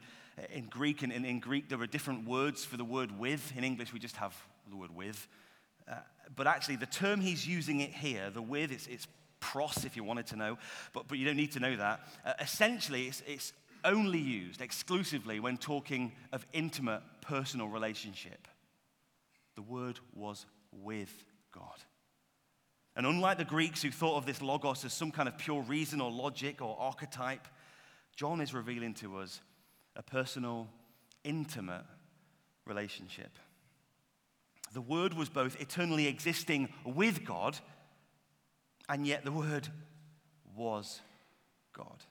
in 0.52 0.66
Greek, 0.66 1.04
and 1.04 1.12
in, 1.12 1.40
Greek 1.40 1.70
there 1.70 1.80
are 1.80 1.88
different 1.88 2.28
words 2.28 2.66
for 2.66 2.76
the 2.76 2.84
word 2.84 3.18
with. 3.18 3.56
In 3.56 3.64
English, 3.64 3.94
we 3.94 4.00
just 4.00 4.18
have 4.18 4.36
the 4.70 4.76
word 4.76 4.94
with. 4.94 5.28
Uh, 5.90 5.96
but 6.36 6.48
actually, 6.48 6.76
the 6.76 6.86
term 6.86 7.22
he's 7.22 7.48
using 7.48 7.80
it 7.82 7.92
here, 7.94 8.30
the 8.30 8.42
with, 8.42 8.72
it's, 8.72 8.88
it's 8.88 9.08
pros 9.44 9.86
if 9.86 9.96
you 9.96 10.04
wanted 10.04 10.28
to 10.28 10.36
know, 10.36 10.58
but, 10.94 11.08
but 11.08 11.18
you 11.18 11.26
don't 11.26 11.38
need 11.38 11.52
to 11.52 11.60
know 11.60 11.76
that. 11.76 12.00
Uh, 12.26 12.34
essentially, 12.40 13.08
it's, 13.08 13.22
it's 13.28 13.54
only 13.84 14.20
used 14.20 14.62
exclusively 14.62 15.40
when 15.40 15.58
talking 15.58 16.14
of 16.32 16.46
intimate 16.54 17.02
personal 17.22 17.68
relationship. 17.68 18.48
The 19.56 19.62
word 19.62 20.00
was 20.16 20.46
with 20.72 21.26
God. 21.52 21.84
And 22.96 23.06
unlike 23.06 23.38
the 23.38 23.46
Greeks 23.46 23.82
who 23.82 23.92
thought 23.92 24.18
of 24.18 24.26
this 24.26 24.42
logos 24.42 24.86
as 24.86 24.94
some 24.94 25.12
kind 25.12 25.28
of 25.28 25.38
pure 25.38 25.62
reason 25.64 26.00
or 26.00 26.12
logic 26.12 26.62
or 26.62 26.78
archetype, 26.80 27.48
John 28.16 28.40
is 28.40 28.54
revealing 28.54 28.94
to 28.96 29.18
us 29.18 29.42
a 29.96 30.04
personal, 30.04 30.68
intimate 31.24 31.86
relationship. 32.66 33.38
The 34.74 34.82
Word 34.82 35.14
was 35.14 35.30
both 35.30 35.60
eternally 35.62 36.08
existing 36.08 36.70
with 36.86 37.26
God 37.26 37.60
and 38.94 39.08
yet 39.08 39.26
the 39.26 39.32
Word 39.32 39.68
was 40.56 41.02
God. 41.76 42.04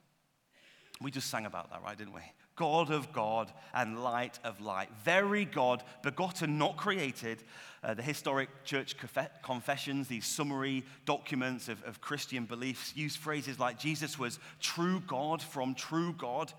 We 1.00 1.12
just 1.12 1.30
sang 1.30 1.46
about 1.46 1.70
that, 1.70 1.80
right, 1.84 1.96
didn't 1.96 2.12
we? 2.12 2.22
God 2.56 2.90
of 2.90 3.12
God 3.12 3.52
and 3.72 4.02
light 4.02 4.40
of 4.42 4.60
light. 4.60 4.88
Very 5.04 5.44
God, 5.44 5.84
begotten, 6.02 6.58
not 6.58 6.76
created. 6.76 7.44
Uh, 7.84 7.94
the 7.94 8.02
historic 8.02 8.48
church 8.64 8.96
confessions, 9.44 10.08
these 10.08 10.26
summary 10.26 10.84
documents 11.04 11.68
of, 11.68 11.80
of 11.84 12.00
Christian 12.00 12.46
beliefs, 12.46 12.92
use 12.96 13.14
phrases 13.14 13.60
like 13.60 13.78
Jesus 13.78 14.18
was 14.18 14.40
true 14.58 15.00
God 15.06 15.40
from 15.40 15.76
true 15.76 16.12
God. 16.18 16.52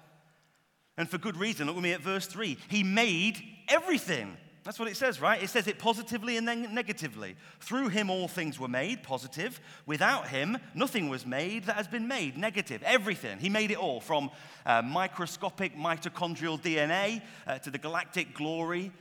And 0.96 1.10
for 1.10 1.18
good 1.18 1.36
reason. 1.36 1.68
Look 1.68 1.76
with 1.76 1.84
me 1.84 1.92
at 1.92 2.02
verse 2.02 2.28
3. 2.28 2.58
He 2.70 2.84
made 2.84 3.44
everything. 3.68 4.38
That's 4.64 4.80
what 4.80 4.88
it 4.88 4.96
says, 4.96 5.20
right? 5.20 5.44
It 5.44 5.50
says 5.50 5.68
it 5.68 5.78
positively 5.78 6.38
and 6.38 6.48
then 6.48 6.74
negatively. 6.74 7.36
Through 7.60 7.90
him, 7.90 8.10
all 8.10 8.30
things 8.30 8.58
were 8.58 8.70
made, 8.70 9.04
positive. 9.04 9.60
Without 9.86 10.30
him, 10.30 10.58
nothing 10.74 11.10
was 11.10 11.26
made 11.26 11.66
that 11.66 11.76
has 11.76 11.88
been 11.88 12.08
made, 12.08 12.38
negative. 12.38 12.82
Everything. 12.84 13.40
He 13.40 13.50
made 13.50 13.72
it 13.72 13.78
all 13.78 14.00
from 14.00 14.32
uh, 14.66 14.82
microscopic 14.82 15.76
mitochondrial 15.76 16.62
DNA 16.62 17.22
uh, 17.46 17.60
to 17.60 17.70
the 17.70 17.78
galactic 17.78 18.34
glory 18.34 18.92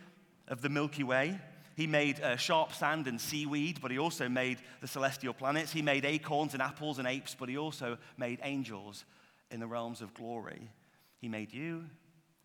of 0.48 0.62
the 0.62 0.68
Milky 0.68 1.04
Way. 1.04 1.38
He 1.76 1.86
made 1.86 2.20
uh, 2.20 2.36
sharp 2.36 2.74
sand 2.74 3.06
and 3.06 3.20
seaweed, 3.20 3.80
but 3.80 3.90
he 3.90 3.98
also 3.98 4.28
made 4.28 4.58
the 4.80 4.88
celestial 4.88 5.32
planets. 5.32 5.72
He 5.72 5.80
made 5.80 6.04
acorns 6.04 6.54
and 6.54 6.62
apples 6.62 6.98
and 6.98 7.06
apes, 7.06 7.36
but 7.38 7.48
he 7.48 7.56
also 7.56 7.98
made 8.18 8.40
angels 8.42 9.04
in 9.50 9.60
the 9.60 9.66
realms 9.66 10.02
of 10.02 10.12
glory. 10.12 10.70
He 11.18 11.28
made 11.28 11.52
you, 11.52 11.84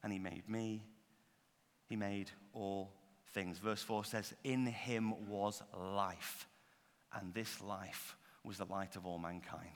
and 0.04 0.14
He 0.14 0.20
made 0.20 0.48
me. 0.48 0.84
He 1.90 1.96
made 1.96 2.30
all 2.54 2.92
things. 3.34 3.60
Verse 3.60 3.82
4 3.82 4.06
says, 4.06 4.34
In 4.44 4.66
Him 4.66 5.28
was 5.28 5.62
life, 5.78 6.48
and 7.14 7.34
this 7.34 7.62
life 7.62 8.18
was 8.44 8.58
the 8.58 8.66
light 8.66 8.96
of 8.96 9.06
all 9.06 9.20
mankind. 9.20 9.72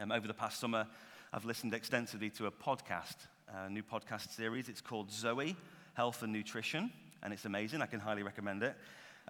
Um, 0.00 0.12
over 0.12 0.26
the 0.26 0.34
past 0.34 0.60
summer, 0.60 0.86
I've 1.32 1.44
listened 1.44 1.74
extensively 1.74 2.30
to 2.30 2.46
a 2.46 2.50
podcast, 2.50 3.16
a 3.48 3.68
new 3.70 3.82
podcast 3.82 4.30
series. 4.34 4.68
It's 4.68 4.80
called 4.80 5.10
Zoe 5.10 5.56
Health 5.94 6.22
and 6.22 6.32
Nutrition, 6.32 6.92
and 7.22 7.32
it's 7.32 7.44
amazing. 7.44 7.82
I 7.82 7.86
can 7.86 8.00
highly 8.00 8.22
recommend 8.22 8.62
it. 8.62 8.76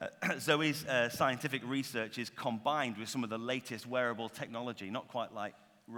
Uh, 0.01 0.39
Zoe's 0.39 0.85
uh, 0.87 1.09
scientific 1.09 1.63
research 1.67 2.19
is 2.19 2.31
combined 2.31 2.99
with 2.99 3.09
some 3.09 3.25
of 3.25 3.31
the 3.31 3.39
latest 3.39 3.87
wearable 3.87 4.29
technology, 4.29 4.91
not 4.91 5.09
quite 5.09 5.33
like 5.35 5.55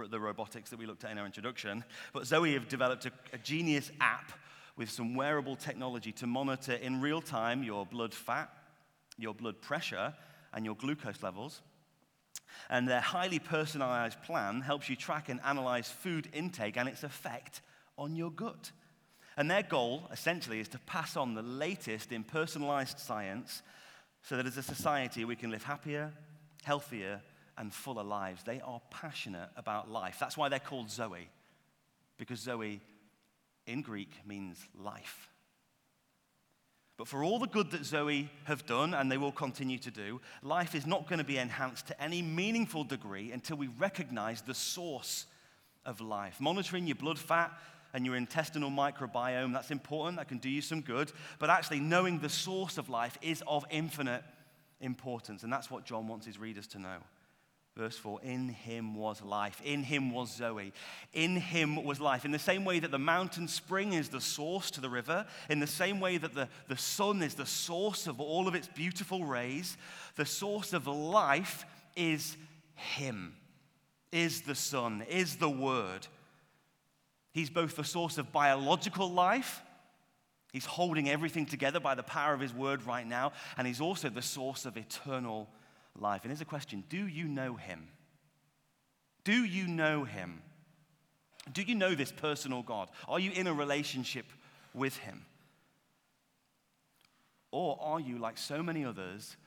the 0.09 0.19
robotics 0.19 0.69
that 0.69 0.79
we 0.79 0.85
looked 0.85 1.03
at 1.05 1.11
in 1.11 1.17
our 1.17 1.25
introduction, 1.25 1.83
but 2.13 2.27
Zoe 2.27 2.53
have 2.53 2.67
developed 2.67 3.05
a, 3.05 3.11
a 3.33 3.37
genius 3.37 3.91
app 4.01 4.31
with 4.77 4.89
some 4.89 5.15
wearable 5.15 5.55
technology 5.55 6.11
to 6.13 6.27
monitor 6.27 6.73
in 6.73 7.01
real 7.01 7.21
time 7.21 7.63
your 7.63 7.85
blood 7.85 8.13
fat, 8.13 8.49
your 9.17 9.33
blood 9.33 9.61
pressure, 9.61 10.13
and 10.53 10.63
your 10.63 10.75
glucose 10.75 11.23
levels. 11.23 11.61
And 12.69 12.87
their 12.87 13.01
highly 13.01 13.39
personalized 13.39 14.21
plan 14.23 14.61
helps 14.61 14.89
you 14.89 14.95
track 14.95 15.29
and 15.29 15.39
analyze 15.43 15.89
food 15.89 16.29
intake 16.31 16.77
and 16.77 16.87
its 16.87 17.03
effect 17.03 17.61
on 17.97 18.15
your 18.15 18.31
gut. 18.31 18.71
And 19.35 19.49
their 19.49 19.63
goal, 19.63 20.07
essentially, 20.11 20.59
is 20.59 20.67
to 20.69 20.79
pass 20.79 21.17
on 21.17 21.35
the 21.35 21.41
latest 21.41 22.11
in 22.11 22.23
personalized 22.23 22.99
science 22.99 23.61
so 24.21 24.37
that 24.37 24.45
as 24.45 24.57
a 24.57 24.63
society 24.63 25.25
we 25.25 25.35
can 25.35 25.51
live 25.51 25.63
happier, 25.63 26.11
healthier, 26.63 27.21
and 27.57 27.73
fuller 27.73 28.03
lives. 28.03 28.43
They 28.43 28.61
are 28.61 28.81
passionate 28.91 29.49
about 29.55 29.89
life. 29.89 30.17
That's 30.19 30.37
why 30.37 30.49
they're 30.49 30.59
called 30.59 30.91
Zoe, 30.91 31.29
because 32.17 32.39
Zoe 32.39 32.81
in 33.67 33.81
Greek 33.81 34.11
means 34.25 34.57
life. 34.75 35.29
But 36.97 37.07
for 37.07 37.23
all 37.23 37.37
the 37.37 37.47
good 37.47 37.69
that 37.71 37.85
Zoe 37.85 38.31
have 38.45 38.65
done, 38.65 38.95
and 38.95 39.11
they 39.11 39.17
will 39.17 39.31
continue 39.31 39.77
to 39.79 39.91
do, 39.91 40.19
life 40.41 40.73
is 40.73 40.87
not 40.87 41.07
going 41.07 41.19
to 41.19 41.25
be 41.25 41.37
enhanced 41.37 41.87
to 41.87 42.01
any 42.01 42.23
meaningful 42.23 42.83
degree 42.83 43.31
until 43.31 43.57
we 43.57 43.67
recognize 43.67 44.41
the 44.41 44.55
source 44.55 45.27
of 45.85 46.01
life. 46.01 46.37
Monitoring 46.39 46.87
your 46.87 46.95
blood 46.95 47.19
fat 47.19 47.51
and 47.93 48.03
your 48.03 48.15
intestinal 48.15 48.71
microbiome, 48.71 49.53
that's 49.53 49.69
important, 49.69 50.17
that 50.17 50.27
can 50.27 50.39
do 50.39 50.49
you 50.49 50.61
some 50.61 50.81
good. 50.81 51.11
But 51.37 51.51
actually, 51.51 51.81
knowing 51.81 52.19
the 52.19 52.29
source 52.29 52.79
of 52.79 52.89
life 52.89 53.17
is 53.21 53.43
of 53.45 53.63
infinite 53.69 54.23
importance. 54.81 55.43
And 55.43 55.53
that's 55.53 55.69
what 55.69 55.85
John 55.85 56.07
wants 56.07 56.25
his 56.25 56.39
readers 56.39 56.67
to 56.67 56.79
know. 56.79 56.97
Verse 57.77 57.97
4 57.97 58.21
In 58.23 58.49
him 58.49 58.95
was 58.95 59.21
life. 59.21 59.61
In 59.63 59.83
him 59.83 60.11
was 60.11 60.35
Zoe. 60.35 60.73
In 61.13 61.35
him 61.35 61.83
was 61.83 62.01
life. 62.01 62.25
In 62.25 62.31
the 62.31 62.39
same 62.39 62.65
way 62.65 62.79
that 62.79 62.89
the 62.89 62.97
mountain 62.97 63.47
spring 63.47 63.93
is 63.93 64.09
the 64.09 64.19
source 64.19 64.71
to 64.71 64.81
the 64.81 64.89
river, 64.89 65.27
in 65.47 65.59
the 65.59 65.67
same 65.67 65.99
way 65.99 66.17
that 66.17 66.33
the, 66.33 66.49
the 66.67 66.77
sun 66.77 67.21
is 67.21 67.35
the 67.35 67.45
source 67.45 68.07
of 68.07 68.19
all 68.19 68.47
of 68.47 68.55
its 68.55 68.67
beautiful 68.67 69.23
rays, 69.23 69.77
the 70.15 70.25
source 70.25 70.73
of 70.73 70.87
life 70.87 71.65
is 71.95 72.35
him, 72.73 73.35
is 74.11 74.41
the 74.41 74.55
sun, 74.55 75.05
is 75.07 75.35
the 75.35 75.49
Word. 75.49 76.07
He's 77.31 77.51
both 77.51 77.75
the 77.75 77.83
source 77.83 78.17
of 78.17 78.31
biological 78.31 79.11
life. 79.11 79.61
He's 80.51 80.65
holding 80.65 81.07
everything 81.07 81.45
together 81.45 81.79
by 81.79 81.93
the 81.93 82.01
power 82.01 82.33
of 82.33 82.39
his 82.39 82.53
word 82.53 82.83
right 82.87 83.05
now, 83.05 83.33
and 83.55 83.67
he's 83.67 83.81
also 83.81 84.09
the 84.09 84.23
source 84.23 84.65
of 84.65 84.77
eternal 84.77 85.47
life. 85.99 86.23
And 86.23 86.31
here's 86.31 86.41
a 86.41 86.45
question 86.45 86.83
Do 86.89 87.07
you 87.07 87.25
know 87.25 87.55
him? 87.55 87.87
Do 89.23 89.43
you 89.43 89.67
know 89.67 90.03
him? 90.03 90.41
Do 91.51 91.61
you 91.61 91.75
know 91.75 91.95
this 91.95 92.11
personal 92.11 92.61
God? 92.61 92.89
Are 93.07 93.19
you 93.19 93.31
in 93.31 93.47
a 93.47 93.53
relationship 93.53 94.25
with 94.73 94.97
him? 94.97 95.25
Or 97.51 97.77
are 97.81 97.99
you, 97.99 98.17
like 98.17 98.37
so 98.37 98.61
many 98.61 98.83
others, 98.83 99.37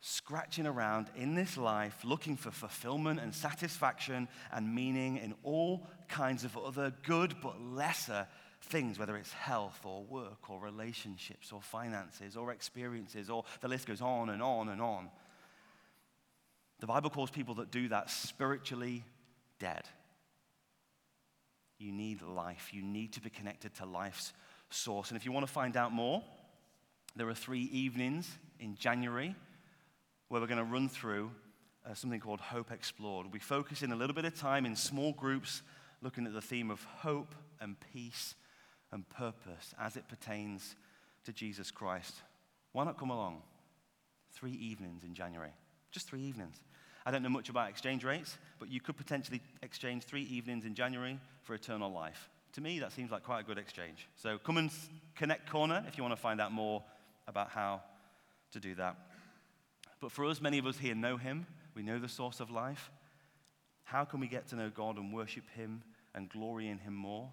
scratching 0.00 0.66
around 0.66 1.08
in 1.14 1.34
this 1.34 1.56
life 1.58 1.98
looking 2.04 2.36
for 2.36 2.50
fulfillment 2.50 3.20
and 3.20 3.34
satisfaction 3.34 4.28
and 4.52 4.74
meaning 4.74 5.18
in 5.18 5.34
all 5.42 5.86
kinds 6.08 6.44
of 6.44 6.56
other 6.56 6.92
good 7.02 7.34
but 7.42 7.60
lesser 7.60 8.26
things, 8.62 8.98
whether 8.98 9.16
it's 9.16 9.32
health 9.32 9.80
or 9.84 10.04
work 10.04 10.48
or 10.48 10.60
relationships 10.60 11.52
or 11.52 11.60
finances 11.60 12.36
or 12.36 12.52
experiences, 12.52 13.30
or 13.30 13.44
the 13.60 13.68
list 13.68 13.86
goes 13.86 14.00
on 14.00 14.30
and 14.30 14.42
on 14.42 14.68
and 14.68 14.80
on. 14.80 15.10
The 16.80 16.86
Bible 16.86 17.10
calls 17.10 17.30
people 17.30 17.54
that 17.56 17.70
do 17.70 17.88
that 17.88 18.10
spiritually 18.10 19.04
dead. 19.58 19.82
You 21.78 21.92
need 21.92 22.22
life. 22.22 22.70
You 22.72 22.82
need 22.82 23.12
to 23.14 23.20
be 23.20 23.30
connected 23.30 23.74
to 23.76 23.86
life's 23.86 24.32
source. 24.70 25.10
And 25.10 25.16
if 25.16 25.24
you 25.24 25.32
want 25.32 25.46
to 25.46 25.52
find 25.52 25.76
out 25.76 25.92
more, 25.92 26.22
there 27.16 27.28
are 27.28 27.34
three 27.34 27.68
evenings 27.72 28.30
in 28.58 28.76
January 28.76 29.34
where 30.28 30.40
we're 30.40 30.46
going 30.46 30.58
to 30.58 30.64
run 30.64 30.88
through 30.88 31.30
uh, 31.88 31.94
something 31.94 32.20
called 32.20 32.40
Hope 32.40 32.70
Explored. 32.70 33.32
We 33.32 33.38
focus 33.38 33.82
in 33.82 33.92
a 33.92 33.96
little 33.96 34.14
bit 34.14 34.24
of 34.24 34.38
time 34.38 34.66
in 34.66 34.76
small 34.76 35.12
groups 35.12 35.62
looking 36.02 36.26
at 36.26 36.32
the 36.32 36.40
theme 36.40 36.70
of 36.70 36.82
hope 36.84 37.34
and 37.60 37.76
peace 37.92 38.34
and 38.92 39.08
purpose 39.08 39.74
as 39.78 39.96
it 39.96 40.08
pertains 40.08 40.76
to 41.24 41.32
Jesus 41.32 41.70
Christ. 41.70 42.14
Why 42.72 42.84
not 42.84 42.98
come 42.98 43.10
along? 43.10 43.42
Three 44.32 44.52
evenings 44.52 45.02
in 45.04 45.14
January. 45.14 45.52
Just 45.90 46.08
three 46.08 46.22
evenings. 46.22 46.62
I 47.06 47.10
don't 47.10 47.22
know 47.22 47.30
much 47.30 47.48
about 47.48 47.70
exchange 47.70 48.04
rates, 48.04 48.36
but 48.58 48.70
you 48.70 48.80
could 48.80 48.96
potentially 48.96 49.40
exchange 49.62 50.04
three 50.04 50.24
evenings 50.24 50.64
in 50.64 50.74
January 50.74 51.18
for 51.42 51.54
eternal 51.54 51.90
life. 51.90 52.28
To 52.54 52.60
me, 52.60 52.80
that 52.80 52.92
seems 52.92 53.10
like 53.10 53.22
quite 53.22 53.40
a 53.40 53.44
good 53.44 53.58
exchange. 53.58 54.08
So 54.16 54.38
come 54.38 54.56
and 54.56 54.70
connect 55.14 55.48
Corner 55.48 55.84
if 55.86 55.96
you 55.96 56.02
want 56.02 56.14
to 56.14 56.20
find 56.20 56.40
out 56.40 56.52
more 56.52 56.82
about 57.26 57.50
how 57.50 57.82
to 58.52 58.60
do 58.60 58.74
that. 58.74 58.96
But 60.00 60.12
for 60.12 60.24
us, 60.26 60.40
many 60.40 60.58
of 60.58 60.66
us 60.66 60.78
here 60.78 60.94
know 60.94 61.16
Him, 61.16 61.46
we 61.74 61.82
know 61.82 61.98
the 61.98 62.08
source 62.08 62.40
of 62.40 62.50
life. 62.50 62.90
How 63.84 64.04
can 64.04 64.20
we 64.20 64.26
get 64.26 64.48
to 64.48 64.56
know 64.56 64.70
God 64.70 64.96
and 64.96 65.12
worship 65.12 65.48
Him 65.54 65.82
and 66.14 66.28
glory 66.28 66.68
in 66.68 66.78
Him 66.78 66.94
more? 66.94 67.28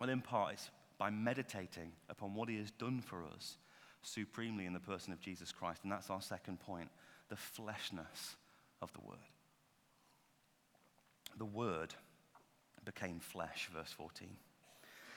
Well, 0.00 0.10
in 0.10 0.20
part, 0.20 0.54
it's 0.54 0.70
by 0.96 1.10
meditating 1.10 1.92
upon 2.08 2.34
what 2.34 2.48
He 2.48 2.58
has 2.58 2.70
done 2.70 3.00
for 3.00 3.24
us 3.24 3.56
supremely 4.02 4.66
in 4.66 4.72
the 4.72 4.80
person 4.80 5.12
of 5.12 5.20
Jesus 5.20 5.50
Christ. 5.52 5.80
And 5.82 5.90
that's 5.90 6.10
our 6.10 6.22
second 6.22 6.60
point 6.60 6.88
the 7.30 7.36
fleshness 7.36 8.36
of 8.80 8.92
the 8.92 9.00
Word. 9.00 9.18
The 11.38 11.44
Word 11.44 11.94
became 12.84 13.20
flesh, 13.20 13.68
verse 13.74 13.92
14. 13.92 14.28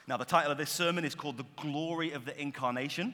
Now, 0.07 0.17
the 0.17 0.25
title 0.25 0.51
of 0.51 0.57
this 0.57 0.69
sermon 0.69 1.03
is 1.03 1.15
called 1.15 1.37
The 1.37 1.45
Glory 1.57 2.13
of 2.13 2.23
the 2.23 2.39
Incarnation. 2.39 3.13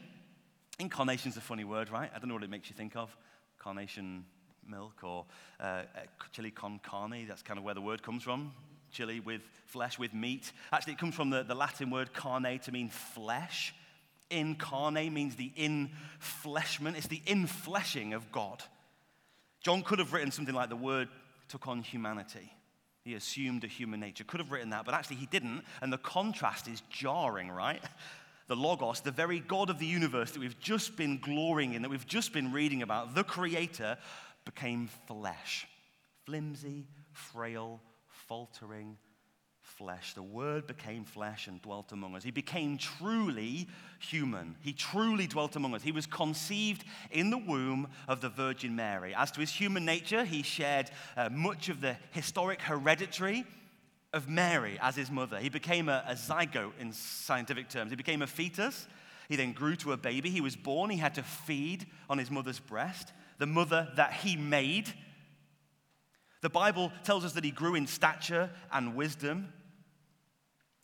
Incarnation 0.80 1.32
is 1.32 1.38
a 1.38 1.42
funny 1.42 1.64
word, 1.64 1.90
right? 1.90 2.10
I 2.16 2.20
don't 2.20 2.28
know 2.28 2.36
what 2.36 2.44
it 2.44 2.50
makes 2.50 2.70
you 2.70 2.76
think 2.76 2.96
of. 2.96 3.16
Carnation 3.60 4.26
milk 4.68 5.04
or 5.04 5.26
uh, 5.60 5.84
chili 6.32 6.52
con 6.52 6.80
carne, 6.84 7.26
that's 7.28 7.42
kind 7.42 7.58
of 7.58 7.64
where 7.64 7.74
the 7.74 7.82
word 7.82 8.04
comes 8.04 8.24
from. 8.24 8.54
Chili 8.92 9.20
with 9.20 9.42
flesh, 9.66 9.98
with 9.98 10.14
meat. 10.14 10.52
Actually, 10.72 10.94
it 10.94 11.00
comes 11.00 11.16
from 11.16 11.30
the, 11.30 11.44
the 11.44 11.56
Latin 11.56 11.90
word 11.90 12.14
carne 12.14 12.60
to 12.60 12.72
mean 12.72 12.90
flesh. 12.90 13.74
Incarnate 14.30 15.12
means 15.12 15.36
the 15.36 15.52
infleshment, 15.58 16.96
it's 16.96 17.08
the 17.08 17.22
infleshing 17.26 18.14
of 18.14 18.32
God. 18.32 18.64
John 19.64 19.82
could 19.82 20.00
have 20.00 20.14
written 20.14 20.32
something 20.32 20.54
like 20.54 20.70
the 20.70 20.76
word 20.76 21.08
took 21.48 21.68
on 21.68 21.82
humanity. 21.82 22.52
He 23.04 23.16
assumed 23.16 23.64
a 23.64 23.68
human 23.68 24.00
nature. 24.00 24.24
Could 24.24 24.40
have 24.40 24.52
written 24.52 24.70
that, 24.70 24.86
but 24.86 24.94
actually 24.94 25.18
he 25.18 25.26
didn't. 25.26 25.64
And 25.82 25.92
the 25.92 25.98
contrast 25.98 26.68
is 26.68 26.82
jarring, 26.90 27.50
right? 27.50 27.82
The 28.48 28.56
Logos, 28.56 29.02
the 29.02 29.12
very 29.12 29.40
God 29.40 29.70
of 29.70 29.80
the 29.80 29.86
universe 29.86 30.32
that 30.32 30.40
we've 30.40 30.60
just 30.60 30.96
been 30.98 31.18
glorying 31.18 31.74
in, 31.74 31.82
that 31.82 31.90
we've 31.90 32.08
just 32.08 32.34
been 32.34 32.52
reading 32.52 32.82
about, 32.82 33.16
the 33.16 33.24
Creator, 33.24 33.98
became 34.46 34.90
flesh. 35.08 35.68
Flimsy, 36.26 36.88
frail, 37.12 37.82
faltering, 38.08 38.98
flesh. 39.78 40.14
The 40.14 40.24
Word 40.24 40.68
became 40.68 41.04
flesh 41.04 41.48
and 41.48 41.62
dwelt 41.62 41.92
among 41.92 42.16
us. 42.16 42.24
He 42.24 42.32
became 42.32 42.78
truly 42.78 43.68
human. 44.00 44.56
He 44.62 44.74
truly 44.74 45.28
dwelt 45.28 45.56
among 45.56 45.74
us. 45.76 45.84
He 45.84 45.92
was 45.92 46.06
conceived 46.06 46.84
in 47.12 47.30
the 47.30 47.38
womb 47.38 47.88
of 48.08 48.22
the 48.22 48.30
Virgin 48.30 48.76
Mary. 48.76 49.14
As 49.16 49.32
to 49.32 49.40
his 49.40 49.52
human 49.52 49.86
nature, 49.86 50.24
he 50.24 50.44
shared 50.44 50.92
uh, 51.18 51.30
much 51.30 51.70
of 51.70 51.82
the 51.82 51.98
historic 52.12 52.62
hereditary 52.62 53.46
of 54.14 54.30
Mary 54.30 54.78
as 54.82 54.96
his 54.96 55.10
mother. 55.10 55.40
He 55.40 55.50
became 55.50 55.90
a, 55.90 56.04
a 56.08 56.14
zygote 56.14 56.74
in 56.80 56.94
scientific 56.94 57.70
terms. 57.70 57.92
He 57.92 57.96
became 57.96 58.22
a 58.22 58.28
fetus. 58.28 58.88
He 59.28 59.36
then 59.36 59.54
grew 59.54 59.76
to 59.78 59.94
a 59.94 59.98
baby. 59.98 60.30
He 60.30 60.42
was 60.42 60.56
born. 60.56 60.90
He 60.90 60.98
had 60.98 61.16
to 61.16 61.24
feed 61.24 61.88
on 62.10 62.18
his 62.18 62.30
mother's 62.30 62.60
breast, 62.60 63.12
the 63.40 63.48
mother 63.48 63.90
that 63.96 64.14
he 64.14 64.36
made. 64.36 64.94
The 66.42 66.50
Bible 66.50 66.92
tells 67.04 67.26
us 67.26 67.34
that 67.34 67.44
he 67.44 67.52
grew 67.52 67.74
in 67.74 67.88
stature 67.88 68.50
and 68.72 68.96
wisdom. 68.96 69.52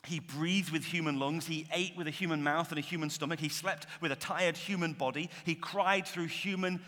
He 0.05 0.19
breathed 0.19 0.71
with 0.71 0.85
human 0.85 1.19
lungs. 1.19 1.47
He 1.47 1.67
ate 1.73 1.95
with 1.97 2.07
a 2.07 2.11
human 2.11 2.41
mouth 2.41 2.69
and 2.69 2.79
a 2.79 2.81
human 2.81 3.09
stomach. 3.09 3.39
He 3.39 3.49
slept 3.49 3.85
with 4.01 4.11
a 4.11 4.15
tired 4.15 4.57
human 4.57 4.93
body. 4.93 5.29
He 5.45 5.55
cried 5.55 6.07
through 6.07 6.27
human 6.27 6.81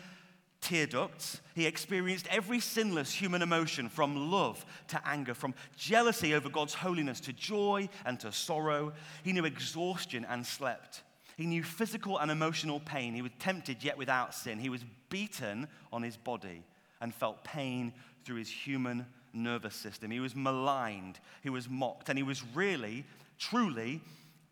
tear 0.62 0.86
ducts. 0.86 1.40
He 1.54 1.66
experienced 1.66 2.26
every 2.30 2.60
sinless 2.60 3.12
human 3.12 3.42
emotion 3.42 3.88
from 3.88 4.30
love 4.30 4.64
to 4.88 5.00
anger, 5.06 5.34
from 5.34 5.54
jealousy 5.76 6.34
over 6.34 6.48
God's 6.48 6.74
holiness 6.74 7.20
to 7.20 7.32
joy 7.32 7.88
and 8.06 8.18
to 8.20 8.32
sorrow. 8.32 8.92
He 9.24 9.32
knew 9.32 9.44
exhaustion 9.44 10.24
and 10.28 10.46
slept. 10.46 11.02
He 11.36 11.46
knew 11.46 11.62
physical 11.62 12.18
and 12.18 12.30
emotional 12.30 12.80
pain. 12.80 13.14
He 13.14 13.22
was 13.22 13.32
tempted 13.38 13.82
yet 13.82 13.98
without 13.98 14.34
sin. 14.34 14.58
He 14.58 14.68
was 14.68 14.84
beaten 15.10 15.68
on 15.92 16.02
his 16.02 16.16
body 16.16 16.62
and 17.00 17.14
felt 17.14 17.44
pain 17.44 17.92
through 18.24 18.36
his 18.36 18.50
human 18.50 19.06
nervous 19.32 19.74
system. 19.74 20.10
He 20.10 20.20
was 20.20 20.34
maligned, 20.34 21.20
he 21.42 21.50
was 21.50 21.68
mocked, 21.68 22.08
and 22.08 22.18
he 22.18 22.22
was 22.22 22.42
really, 22.54 23.04
truly, 23.38 24.00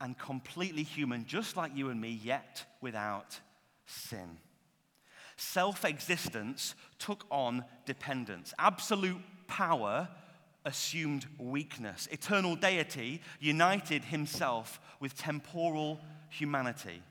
and 0.01 0.19
completely 0.19 0.83
human, 0.83 1.27
just 1.27 1.57
like 1.57 1.77
you 1.77 1.91
and 1.91 2.01
me, 2.01 2.19
yet 2.23 2.65
without 2.81 3.39
sin. 3.87 4.39
Self 5.37 5.85
existence 5.85 6.75
took 6.99 7.25
on 7.31 7.65
dependence. 7.87 8.53
Absolute 8.59 9.21
power 9.47 10.09
assumed 10.65 11.27
weakness. 11.39 12.09
Eternal 12.11 12.57
deity 12.57 13.23
united 13.41 14.05
himself 14.05 14.81
with 15.01 15.17
temporal 15.17 16.01
humanity. 16.29 17.03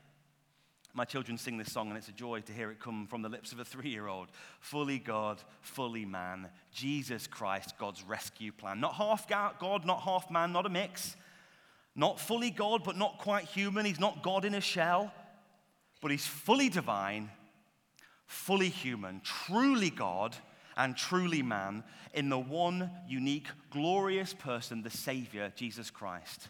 My 0.92 1.04
children 1.04 1.38
sing 1.38 1.56
this 1.56 1.72
song, 1.72 1.88
and 1.88 1.96
it's 1.96 2.08
a 2.08 2.12
joy 2.12 2.40
to 2.40 2.52
hear 2.52 2.70
it 2.70 2.80
come 2.80 3.06
from 3.06 3.22
the 3.22 3.28
lips 3.28 3.52
of 3.52 3.60
a 3.60 3.64
three 3.64 3.90
year 3.90 4.08
old. 4.08 4.28
Fully 4.60 4.98
God, 4.98 5.40
fully 5.60 6.04
man. 6.04 6.48
Jesus 6.72 7.26
Christ, 7.26 7.74
God's 7.78 8.02
rescue 8.02 8.52
plan. 8.52 8.80
Not 8.80 8.94
half 8.94 9.28
God, 9.28 9.86
not 9.86 10.02
half 10.02 10.30
man, 10.30 10.52
not 10.52 10.66
a 10.66 10.70
mix. 10.70 11.16
Not 11.94 12.18
fully 12.18 12.50
God, 12.50 12.82
but 12.84 12.96
not 12.96 13.18
quite 13.18 13.44
human. 13.44 13.84
He's 13.84 14.00
not 14.00 14.22
God 14.22 14.44
in 14.44 14.54
a 14.54 14.60
shell, 14.60 15.12
but 16.00 16.10
he's 16.10 16.26
fully 16.26 16.68
divine, 16.68 17.30
fully 18.26 18.68
human, 18.68 19.20
truly 19.22 19.90
God, 19.90 20.36
and 20.76 20.96
truly 20.96 21.42
man 21.42 21.84
in 22.14 22.28
the 22.28 22.38
one 22.38 22.90
unique, 23.06 23.48
glorious 23.70 24.32
person, 24.34 24.82
the 24.82 24.90
Savior, 24.90 25.52
Jesus 25.54 25.90
Christ. 25.90 26.48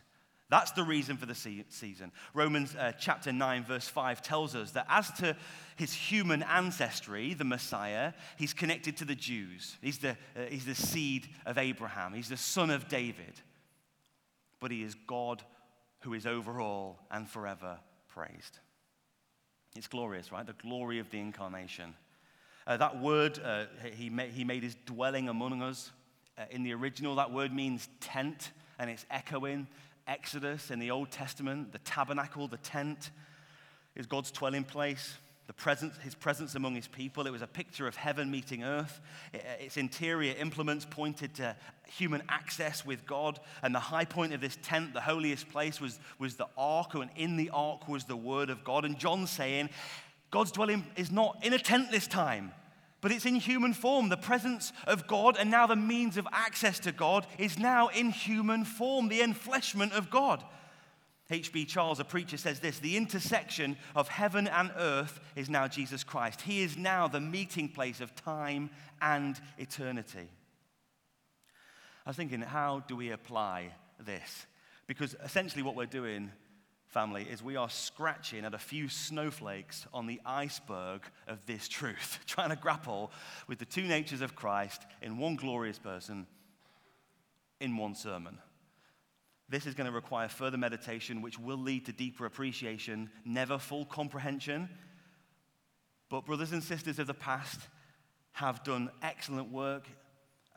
That's 0.50 0.72
the 0.72 0.82
reason 0.82 1.16
for 1.16 1.26
the 1.26 1.34
season. 1.34 2.10
Romans 2.34 2.74
uh, 2.74 2.90
chapter 2.98 3.32
9, 3.32 3.64
verse 3.64 3.86
5 3.86 4.20
tells 4.20 4.56
us 4.56 4.72
that 4.72 4.84
as 4.88 5.08
to 5.12 5.36
his 5.76 5.92
human 5.92 6.42
ancestry, 6.42 7.34
the 7.34 7.44
Messiah, 7.44 8.12
he's 8.36 8.52
connected 8.52 8.96
to 8.96 9.04
the 9.04 9.14
Jews. 9.14 9.76
He's 9.80 9.98
the, 9.98 10.10
uh, 10.10 10.46
he's 10.48 10.66
the 10.66 10.74
seed 10.74 11.28
of 11.46 11.56
Abraham, 11.56 12.14
he's 12.14 12.28
the 12.28 12.36
son 12.36 12.70
of 12.70 12.88
David. 12.88 13.40
But 14.58 14.72
he 14.72 14.82
is 14.82 14.96
God 15.06 15.42
who 16.00 16.14
is 16.14 16.26
over 16.26 16.60
all 16.60 16.98
and 17.12 17.28
forever 17.28 17.78
praised. 18.08 18.58
It's 19.76 19.86
glorious, 19.86 20.32
right? 20.32 20.44
The 20.44 20.54
glory 20.54 20.98
of 20.98 21.10
the 21.10 21.20
incarnation. 21.20 21.94
Uh, 22.66 22.76
that 22.76 23.00
word, 23.00 23.38
uh, 23.42 23.66
he, 23.94 24.10
made, 24.10 24.32
he 24.32 24.42
made 24.42 24.64
his 24.64 24.76
dwelling 24.84 25.28
among 25.28 25.62
us. 25.62 25.92
Uh, 26.36 26.42
in 26.50 26.64
the 26.64 26.72
original, 26.74 27.14
that 27.14 27.32
word 27.32 27.54
means 27.54 27.88
tent, 28.00 28.50
and 28.80 28.90
it's 28.90 29.06
echoing 29.10 29.68
Exodus 30.10 30.72
in 30.72 30.80
the 30.80 30.90
Old 30.90 31.12
Testament, 31.12 31.72
the 31.72 31.78
tabernacle, 31.78 32.48
the 32.48 32.56
tent, 32.58 33.12
is 33.94 34.06
God's 34.06 34.32
dwelling 34.32 34.64
place. 34.64 35.14
The 35.46 35.54
presence, 35.54 35.96
his 36.04 36.14
presence 36.14 36.54
among 36.54 36.76
his 36.76 36.86
people. 36.86 37.26
It 37.26 37.32
was 37.32 37.42
a 37.42 37.46
picture 37.46 37.88
of 37.88 37.96
heaven 37.96 38.30
meeting 38.30 38.62
earth. 38.62 39.00
Uh, 39.34 39.38
its 39.58 39.76
interior 39.76 40.32
implements 40.38 40.86
pointed 40.88 41.34
to 41.36 41.56
human 41.88 42.22
access 42.28 42.86
with 42.86 43.04
God. 43.04 43.40
And 43.62 43.74
the 43.74 43.80
high 43.80 44.04
point 44.04 44.32
of 44.32 44.40
this 44.40 44.56
tent, 44.62 44.94
the 44.94 45.00
holiest 45.00 45.48
place, 45.48 45.80
was, 45.80 45.98
was 46.20 46.36
the 46.36 46.46
ark, 46.56 46.94
and 46.94 47.10
in 47.16 47.36
the 47.36 47.50
ark 47.50 47.88
was 47.88 48.04
the 48.04 48.16
word 48.16 48.48
of 48.48 48.62
God. 48.62 48.84
And 48.84 48.96
John's 48.96 49.30
saying, 49.30 49.70
God's 50.30 50.52
dwelling 50.52 50.86
is 50.96 51.10
not 51.10 51.44
in 51.44 51.52
a 51.52 51.58
tent 51.58 51.90
this 51.90 52.06
time 52.06 52.52
but 53.00 53.12
it's 53.12 53.26
in 53.26 53.36
human 53.36 53.72
form. 53.72 54.08
The 54.08 54.16
presence 54.16 54.72
of 54.86 55.06
God 55.06 55.36
and 55.38 55.50
now 55.50 55.66
the 55.66 55.76
means 55.76 56.16
of 56.16 56.28
access 56.32 56.78
to 56.80 56.92
God 56.92 57.26
is 57.38 57.58
now 57.58 57.88
in 57.88 58.10
human 58.10 58.64
form, 58.64 59.08
the 59.08 59.20
enfleshment 59.20 59.92
of 59.92 60.10
God. 60.10 60.44
H.B. 61.30 61.64
Charles, 61.64 62.00
a 62.00 62.04
preacher, 62.04 62.36
says 62.36 62.60
this 62.60 62.80
the 62.80 62.96
intersection 62.96 63.76
of 63.94 64.08
heaven 64.08 64.48
and 64.48 64.72
earth 64.76 65.20
is 65.36 65.48
now 65.48 65.68
Jesus 65.68 66.02
Christ. 66.02 66.42
He 66.42 66.62
is 66.62 66.76
now 66.76 67.06
the 67.06 67.20
meeting 67.20 67.68
place 67.68 68.00
of 68.00 68.14
time 68.14 68.70
and 69.00 69.40
eternity. 69.56 70.28
I 72.04 72.10
was 72.10 72.16
thinking, 72.16 72.40
how 72.40 72.82
do 72.88 72.96
we 72.96 73.10
apply 73.10 73.72
this? 74.00 74.46
Because 74.86 75.14
essentially, 75.24 75.62
what 75.62 75.76
we're 75.76 75.86
doing 75.86 76.32
family, 76.90 77.26
is 77.30 77.42
we 77.42 77.56
are 77.56 77.70
scratching 77.70 78.44
at 78.44 78.54
a 78.54 78.58
few 78.58 78.88
snowflakes 78.88 79.86
on 79.94 80.06
the 80.06 80.20
iceberg 80.26 81.02
of 81.26 81.44
this 81.46 81.68
truth, 81.68 82.18
trying 82.26 82.50
to 82.50 82.56
grapple 82.56 83.10
with 83.46 83.58
the 83.58 83.64
two 83.64 83.82
natures 83.82 84.20
of 84.20 84.34
Christ 84.34 84.82
in 85.00 85.16
one 85.16 85.36
glorious 85.36 85.78
person 85.78 86.26
in 87.60 87.76
one 87.76 87.94
sermon. 87.94 88.38
This 89.48 89.66
is 89.66 89.74
going 89.74 89.86
to 89.86 89.92
require 89.92 90.28
further 90.28 90.56
meditation, 90.56 91.22
which 91.22 91.38
will 91.38 91.58
lead 91.58 91.86
to 91.86 91.92
deeper 91.92 92.26
appreciation, 92.26 93.10
never 93.24 93.58
full 93.58 93.84
comprehension. 93.84 94.68
But 96.08 96.26
brothers 96.26 96.52
and 96.52 96.62
sisters 96.62 96.98
of 96.98 97.06
the 97.06 97.14
past 97.14 97.60
have 98.32 98.64
done 98.64 98.90
excellent 99.02 99.50
work 99.50 99.88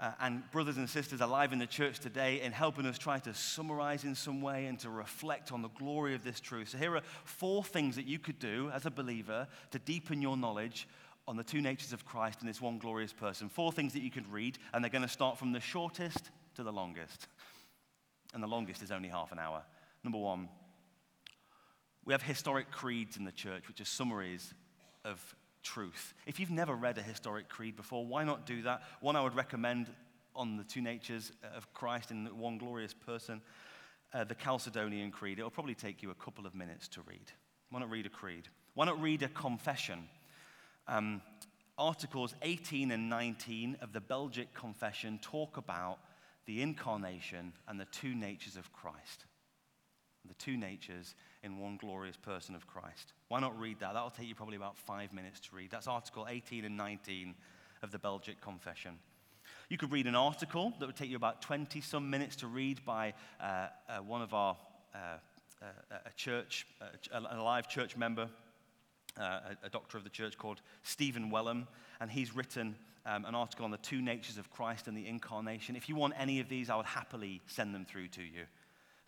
uh, 0.03 0.11
and 0.19 0.43
brothers 0.51 0.75
and 0.75 0.89
sisters 0.89 1.21
alive 1.21 1.53
in 1.53 1.59
the 1.59 1.65
church 1.65 1.97
today 1.99 2.41
in 2.41 2.51
helping 2.51 2.85
us 2.85 2.97
try 2.97 3.17
to 3.19 3.33
summarize 3.33 4.03
in 4.03 4.13
some 4.13 4.41
way 4.41 4.65
and 4.65 4.77
to 4.77 4.89
reflect 4.89 5.53
on 5.53 5.61
the 5.61 5.69
glory 5.69 6.13
of 6.13 6.25
this 6.25 6.41
truth. 6.41 6.69
So, 6.69 6.77
here 6.77 6.97
are 6.97 7.01
four 7.23 7.63
things 7.63 7.95
that 7.95 8.05
you 8.05 8.19
could 8.19 8.37
do 8.37 8.69
as 8.73 8.85
a 8.85 8.91
believer 8.91 9.47
to 9.71 9.79
deepen 9.79 10.21
your 10.21 10.35
knowledge 10.35 10.89
on 11.25 11.37
the 11.37 11.43
two 11.43 11.61
natures 11.61 11.93
of 11.93 12.03
Christ 12.03 12.41
in 12.41 12.47
this 12.47 12.59
one 12.59 12.79
glorious 12.79 13.13
person. 13.13 13.47
Four 13.47 13.71
things 13.71 13.93
that 13.93 14.01
you 14.01 14.11
could 14.11 14.29
read, 14.29 14.57
and 14.73 14.83
they're 14.83 14.91
going 14.91 15.03
to 15.03 15.07
start 15.07 15.37
from 15.37 15.53
the 15.53 15.61
shortest 15.61 16.31
to 16.55 16.63
the 16.63 16.73
longest. 16.73 17.29
And 18.33 18.43
the 18.43 18.47
longest 18.47 18.83
is 18.83 18.91
only 18.91 19.07
half 19.07 19.31
an 19.31 19.39
hour. 19.39 19.63
Number 20.03 20.19
one, 20.19 20.49
we 22.03 22.13
have 22.13 22.23
historic 22.23 22.71
creeds 22.71 23.15
in 23.15 23.23
the 23.23 23.31
church, 23.31 23.69
which 23.69 23.79
are 23.79 23.85
summaries 23.85 24.53
of 25.05 25.33
truth. 25.63 26.13
If 26.25 26.39
you've 26.39 26.51
never 26.51 26.75
read 26.75 26.97
a 26.97 27.01
historic 27.01 27.49
creed 27.49 27.75
before, 27.75 28.05
why 28.05 28.23
not 28.23 28.45
do 28.45 28.61
that? 28.63 28.83
One 28.99 29.15
I 29.15 29.21
would 29.21 29.35
recommend 29.35 29.89
on 30.35 30.57
the 30.57 30.63
two 30.63 30.81
natures 30.81 31.31
of 31.55 31.71
Christ 31.73 32.11
in 32.11 32.25
one 32.37 32.57
glorious 32.57 32.93
person, 32.93 33.41
uh, 34.13 34.23
the 34.23 34.35
Chalcedonian 34.35 35.11
Creed. 35.11 35.39
It'll 35.39 35.51
probably 35.51 35.75
take 35.75 36.03
you 36.03 36.11
a 36.11 36.15
couple 36.15 36.45
of 36.45 36.55
minutes 36.55 36.87
to 36.89 37.01
read. 37.01 37.31
Why 37.69 37.79
not 37.79 37.89
read 37.89 38.05
a 38.05 38.09
creed? 38.09 38.47
Why 38.75 38.85
not 38.85 39.01
read 39.01 39.23
a 39.23 39.27
confession? 39.29 40.07
Um, 40.87 41.21
articles 41.77 42.35
18 42.41 42.91
and 42.91 43.09
19 43.09 43.77
of 43.81 43.93
the 43.93 44.01
Belgic 44.01 44.53
Confession 44.53 45.19
talk 45.21 45.57
about 45.57 45.99
the 46.45 46.61
incarnation 46.61 47.53
and 47.67 47.79
the 47.79 47.85
two 47.85 48.13
natures 48.13 48.57
of 48.57 48.71
Christ. 48.73 49.25
The 50.27 50.33
two 50.35 50.55
natures 50.57 51.15
in 51.43 51.59
one 51.59 51.77
glorious 51.77 52.15
person 52.15 52.55
of 52.55 52.65
Christ. 52.65 53.13
Why 53.27 53.39
not 53.39 53.59
read 53.59 53.79
that? 53.79 53.93
That'll 53.93 54.09
take 54.09 54.27
you 54.27 54.35
probably 54.35 54.55
about 54.55 54.77
five 54.77 55.13
minutes 55.13 55.39
to 55.41 55.55
read. 55.55 55.69
That's 55.69 55.87
Article 55.87 56.27
18 56.29 56.63
and 56.63 56.77
19 56.77 57.35
of 57.81 57.91
the 57.91 57.99
Belgic 57.99 58.39
Confession. 58.39 58.99
You 59.69 59.77
could 59.77 59.91
read 59.91 60.07
an 60.07 60.15
article 60.15 60.73
that 60.79 60.85
would 60.85 60.95
take 60.95 61.09
you 61.09 61.17
about 61.17 61.41
20 61.41 61.81
some 61.81 62.09
minutes 62.09 62.37
to 62.37 62.47
read 62.47 62.83
by 62.85 63.13
uh, 63.41 63.67
uh, 63.89 63.97
one 63.97 64.21
of 64.21 64.33
our 64.33 64.55
uh, 64.95 64.97
uh 65.61 65.65
a 66.05 66.13
church, 66.15 66.67
a 67.11 67.43
live 67.43 67.67
church 67.67 67.97
member, 67.97 68.29
uh, 69.19 69.39
a, 69.63 69.65
a, 69.65 69.69
doctor 69.69 69.97
of 69.97 70.03
the 70.03 70.09
church 70.09 70.37
called 70.37 70.61
Stephen 70.83 71.29
Wellum, 71.29 71.67
and 71.99 72.11
he's 72.11 72.35
written 72.35 72.75
um, 73.05 73.25
an 73.25 73.35
article 73.35 73.65
on 73.65 73.71
the 73.71 73.77
two 73.77 74.01
natures 74.01 74.37
of 74.37 74.49
Christ 74.49 74.87
and 74.87 74.97
the 74.97 75.07
incarnation. 75.07 75.75
If 75.75 75.89
you 75.89 75.95
want 75.95 76.13
any 76.17 76.39
of 76.39 76.49
these, 76.49 76.69
I 76.69 76.75
would 76.75 76.85
happily 76.85 77.41
send 77.47 77.75
them 77.75 77.85
through 77.85 78.07
to 78.09 78.21
you. 78.21 78.45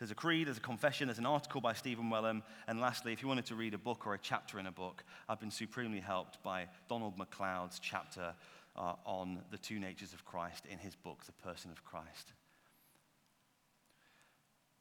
There's 0.05 0.11
a 0.11 0.13
creed, 0.13 0.45
there's 0.45 0.57
a 0.57 0.61
confession, 0.61 1.07
there's 1.07 1.17
an 1.17 1.25
article 1.25 1.61
by 1.61 1.73
Stephen 1.73 2.11
Wellum, 2.11 2.43
and 2.67 2.79
lastly, 2.79 3.11
if 3.11 3.23
you 3.23 3.27
wanted 3.27 3.47
to 3.47 3.55
read 3.55 3.73
a 3.73 3.79
book 3.79 4.05
or 4.05 4.13
a 4.13 4.19
chapter 4.19 4.59
in 4.59 4.67
a 4.67 4.71
book, 4.71 5.03
I've 5.27 5.39
been 5.39 5.49
supremely 5.49 5.99
helped 5.99 6.43
by 6.43 6.67
Donald 6.87 7.17
MacLeod's 7.17 7.79
chapter 7.79 8.35
uh, 8.75 8.93
on 9.03 9.39
the 9.49 9.57
two 9.57 9.79
natures 9.79 10.13
of 10.13 10.23
Christ 10.23 10.67
in 10.69 10.77
his 10.77 10.93
book, 10.93 11.25
The 11.25 11.31
Person 11.31 11.71
of 11.71 11.83
Christ. 11.83 12.33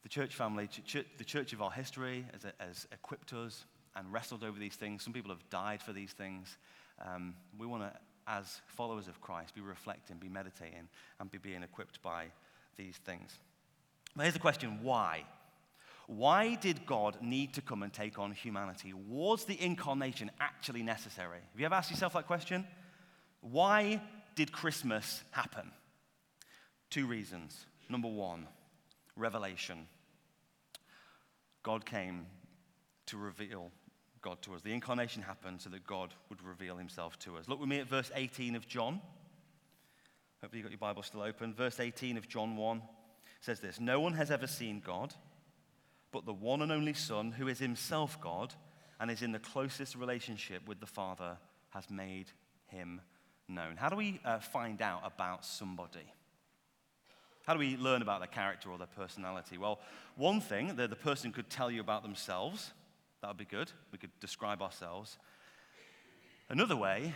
The 0.03 0.09
church 0.09 0.35
family, 0.35 0.67
ch- 0.67 1.07
the 1.17 1.23
church 1.23 1.53
of 1.53 1.61
our 1.63 1.71
history, 1.71 2.27
has, 2.31 2.45
has, 2.59 2.85
equipped 2.91 3.33
us 3.33 3.65
and 3.95 4.13
wrestled 4.13 4.43
over 4.43 4.59
these 4.59 4.75
things. 4.75 5.01
Some 5.03 5.11
people 5.13 5.31
have 5.31 5.49
died 5.49 5.81
for 5.81 5.91
these 5.91 6.11
things. 6.11 6.55
Um, 7.03 7.33
we 7.57 7.65
want 7.65 7.81
to, 7.81 7.99
as 8.27 8.61
followers 8.67 9.07
of 9.07 9.21
Christ, 9.21 9.55
be 9.55 9.61
reflecting, 9.61 10.17
be 10.17 10.29
meditating, 10.29 10.87
and 11.19 11.31
be 11.31 11.39
being 11.39 11.63
equipped 11.63 11.99
by 12.03 12.25
these 12.77 12.97
things. 12.97 13.39
Here's 14.19 14.33
the 14.33 14.39
question 14.39 14.79
why? 14.81 15.25
Why 16.07 16.55
did 16.55 16.85
God 16.85 17.17
need 17.21 17.53
to 17.55 17.61
come 17.61 17.81
and 17.83 17.91
take 17.91 18.19
on 18.19 18.31
humanity? 18.31 18.93
Was 18.93 19.45
the 19.45 19.59
incarnation 19.61 20.29
actually 20.39 20.83
necessary? 20.83 21.39
Have 21.51 21.59
you 21.59 21.65
ever 21.65 21.75
asked 21.75 21.89
yourself 21.89 22.13
that 22.13 22.27
question? 22.27 22.65
Why 23.41 24.01
did 24.35 24.51
Christmas 24.51 25.23
happen? 25.31 25.71
Two 26.89 27.07
reasons. 27.07 27.65
Number 27.89 28.07
one, 28.07 28.47
revelation. 29.15 29.87
God 31.63 31.85
came 31.85 32.27
to 33.07 33.17
reveal 33.17 33.71
God 34.21 34.41
to 34.43 34.53
us. 34.53 34.61
The 34.61 34.73
incarnation 34.73 35.23
happened 35.23 35.61
so 35.61 35.69
that 35.71 35.85
God 35.85 36.13
would 36.29 36.41
reveal 36.43 36.77
himself 36.77 37.17
to 37.19 37.37
us. 37.37 37.47
Look 37.47 37.59
with 37.59 37.69
me 37.69 37.79
at 37.79 37.87
verse 37.87 38.11
18 38.13 38.55
of 38.55 38.67
John. 38.67 39.01
Hopefully, 40.41 40.59
you've 40.59 40.65
got 40.65 40.71
your 40.71 40.77
Bible 40.77 41.01
still 41.01 41.21
open. 41.21 41.53
Verse 41.53 41.79
18 41.79 42.17
of 42.17 42.27
John 42.27 42.55
1 42.55 42.81
says 43.45 43.59
this 43.59 43.79
No 43.79 43.99
one 43.99 44.13
has 44.13 44.31
ever 44.31 44.47
seen 44.47 44.81
God, 44.85 45.13
but 46.11 46.25
the 46.25 46.33
one 46.33 46.61
and 46.61 46.71
only 46.71 46.93
Son, 46.93 47.31
who 47.31 47.47
is 47.47 47.59
himself 47.59 48.19
God 48.19 48.53
and 48.99 49.11
is 49.11 49.21
in 49.21 49.31
the 49.31 49.39
closest 49.39 49.95
relationship 49.95 50.67
with 50.67 50.79
the 50.79 50.85
Father, 50.85 51.37
has 51.69 51.89
made 51.89 52.31
him 52.67 53.01
known. 53.47 53.75
How 53.77 53.89
do 53.89 53.95
we 53.95 54.19
uh, 54.25 54.39
find 54.39 54.81
out 54.81 55.01
about 55.03 55.45
somebody? 55.45 56.11
How 57.45 57.53
do 57.53 57.59
we 57.59 57.77
learn 57.77 58.01
about 58.01 58.21
their 58.21 58.27
character 58.27 58.71
or 58.71 58.77
their 58.79 58.87
personality? 58.87 59.59
Well, 59.59 59.79
one 60.15 60.41
thing 60.41 60.75
that 60.77 60.89
the 60.89 60.95
person 60.95 61.31
could 61.31 61.49
tell 61.49 61.69
you 61.69 61.81
about 61.81 62.01
themselves, 62.01 62.71
that 63.21 63.27
would 63.27 63.37
be 63.37 63.45
good. 63.45 63.71
We 63.91 63.99
could 63.99 64.17
describe 64.19 64.63
ourselves. 64.63 65.19
Another 66.49 66.75
way 66.75 67.13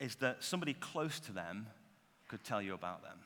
is 0.00 0.16
that 0.16 0.42
somebody 0.42 0.74
close 0.74 1.20
to 1.20 1.32
them 1.32 1.68
could 2.26 2.42
tell 2.42 2.60
you 2.60 2.74
about 2.74 3.02
them. 3.02 3.18